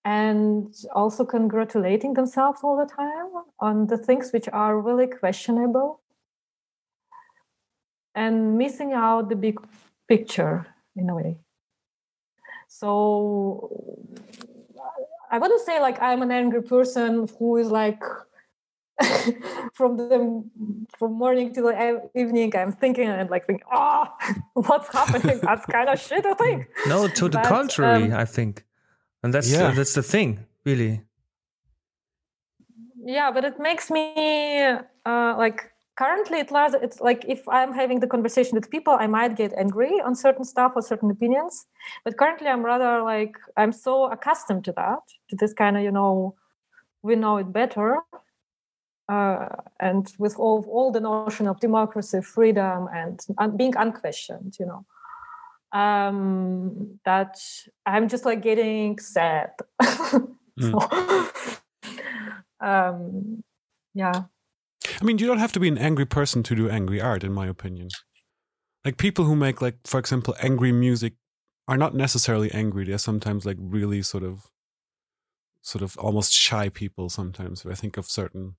[0.05, 3.27] And also congratulating themselves all the time
[3.59, 6.01] on the things which are really questionable
[8.15, 9.59] and missing out the big
[10.09, 11.39] picture in a way.
[12.79, 13.99] So
[15.31, 18.03] I wouldn't say like I'm an angry person who is like
[19.73, 20.45] from the
[20.99, 24.05] from morning till the evening I'm thinking and like thinking, oh,
[24.55, 25.41] what's happening?
[25.43, 26.25] That's kind of shit.
[26.27, 26.67] I think.
[26.87, 28.65] No, to the But, contrary, um, I think,
[29.23, 29.71] and that's Yeah.
[29.73, 31.01] that's the thing, really.
[33.17, 34.05] Yeah, but it makes me
[35.07, 36.77] uh, like currently it lasts.
[36.83, 40.45] It's like if I'm having the conversation with people, I might get angry on certain
[40.45, 41.67] stuff or certain opinions.
[42.05, 45.93] But currently, I'm rather like I'm so accustomed to that, to this kind of you
[45.93, 46.35] know,
[47.03, 48.01] we know it better.
[49.09, 53.21] Uh, and with all all the notion of democracy, freedom, and
[53.57, 54.85] being unquestioned, you know,
[55.79, 57.39] um, that
[57.85, 59.51] I'm just like getting sad.
[60.59, 60.79] So,
[62.61, 63.45] um,
[63.95, 64.23] yeah,
[65.01, 67.33] I mean, you don't have to be an angry person to do angry art, in
[67.33, 67.89] my opinion.
[68.85, 71.15] Like people who make, like, for example, angry music
[71.69, 72.85] are not necessarily angry.
[72.85, 74.47] They're sometimes like really sort of,
[75.63, 77.09] sort of almost shy people.
[77.09, 78.57] Sometimes I think of certain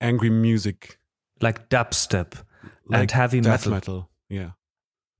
[0.00, 0.98] angry music,
[1.40, 2.44] Like dubstep
[2.86, 3.72] like and heavy death metal.
[3.72, 4.10] metal.
[4.28, 4.50] Yeah,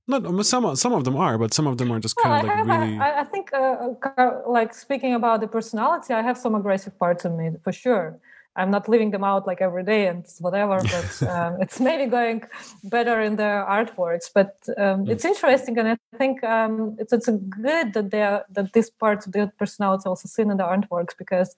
[0.07, 2.39] not I some some of them are, but some of them are just kind I,
[2.39, 2.97] of like have, really.
[2.97, 7.37] I, I think, uh, like speaking about the personality, I have some aggressive parts in
[7.37, 8.17] me for sure.
[8.57, 12.43] I'm not leaving them out like every day and whatever, but um, it's maybe going
[12.83, 14.29] better in the artworks.
[14.33, 18.73] But um, it's interesting, and I think um, it's it's good that they are, that
[18.73, 21.55] this part of the personality also seen in the artworks because,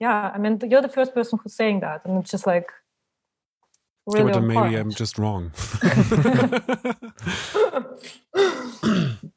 [0.00, 2.70] yeah, I mean you're the first person who's saying that, and it's just like
[4.12, 4.76] Yeah, but maybe point.
[4.76, 5.52] I'm just wrong.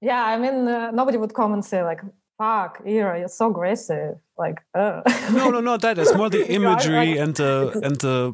[0.00, 2.00] yeah, I mean, uh, nobody would come and say like,
[2.40, 5.02] "Fuck, Ira, you're so aggressive." Like, uh.
[5.32, 5.98] no, no, not that.
[5.98, 8.32] It's more the imagery like- and the and the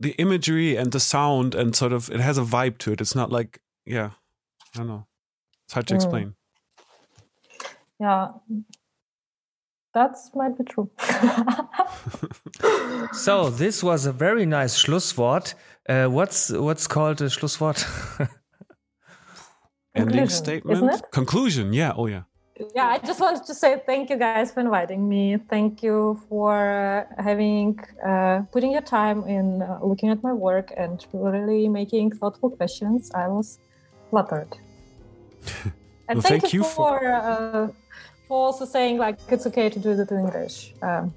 [0.00, 3.00] the imagery and the sound and sort of it has a vibe to it.
[3.00, 4.10] It's not like yeah,
[4.74, 5.06] I don't know.
[5.66, 5.96] It's hard to Mm.
[5.96, 6.34] explain.
[8.00, 8.28] yeah,
[9.94, 10.90] that's might be true.
[13.12, 15.54] So this was a very nice Schlusswort.
[15.88, 17.84] Uh, what's what's called a Schlusswort?
[19.94, 20.76] Ending Conclusion, statement.
[20.76, 21.10] isn't it?
[21.12, 21.72] Conclusion.
[21.72, 21.92] Yeah.
[21.96, 22.22] Oh yeah.
[22.74, 25.36] Yeah, I just wanted to say thank you guys for inviting me.
[25.48, 30.72] Thank you for uh, having uh, putting your time in uh, looking at my work
[30.76, 33.10] and really making thoughtful questions.
[33.14, 33.58] I was
[34.10, 34.52] flattered.
[36.08, 37.68] And Well, thank, thank you you for for- uh,
[38.26, 40.74] for also saying like it's okay to do it in English.
[40.82, 41.14] Um,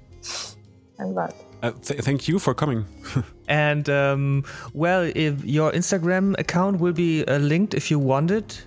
[1.00, 1.34] I'm glad.
[1.62, 2.84] Uh, th- thank you for coming.
[3.48, 8.64] and um, well, if your Instagram account will be uh, linked if you want it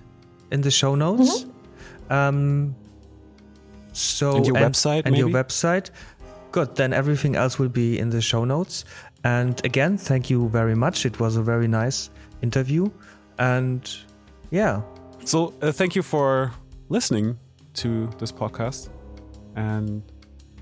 [0.51, 1.45] in the show notes.
[2.09, 2.75] Um,
[3.93, 5.39] so And your website, and your maybe?
[5.43, 5.89] website.
[6.51, 6.75] Good.
[6.75, 8.85] Then everything else will be in the show notes.
[9.23, 11.05] And again, thank you very much.
[11.05, 12.09] It was a very nice
[12.41, 12.89] interview.
[13.39, 13.81] And
[14.51, 14.81] yeah,
[15.25, 16.51] So uh, thank you for
[16.89, 17.37] listening
[17.73, 18.89] to this podcast,
[19.55, 20.01] and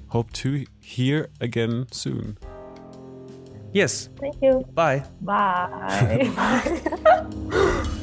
[0.08, 2.38] hope to hear again soon.
[3.74, 4.10] Yes.
[4.20, 4.64] Thank you.
[4.74, 5.04] Bye.
[5.22, 6.32] Bye.
[6.36, 7.86] Bye.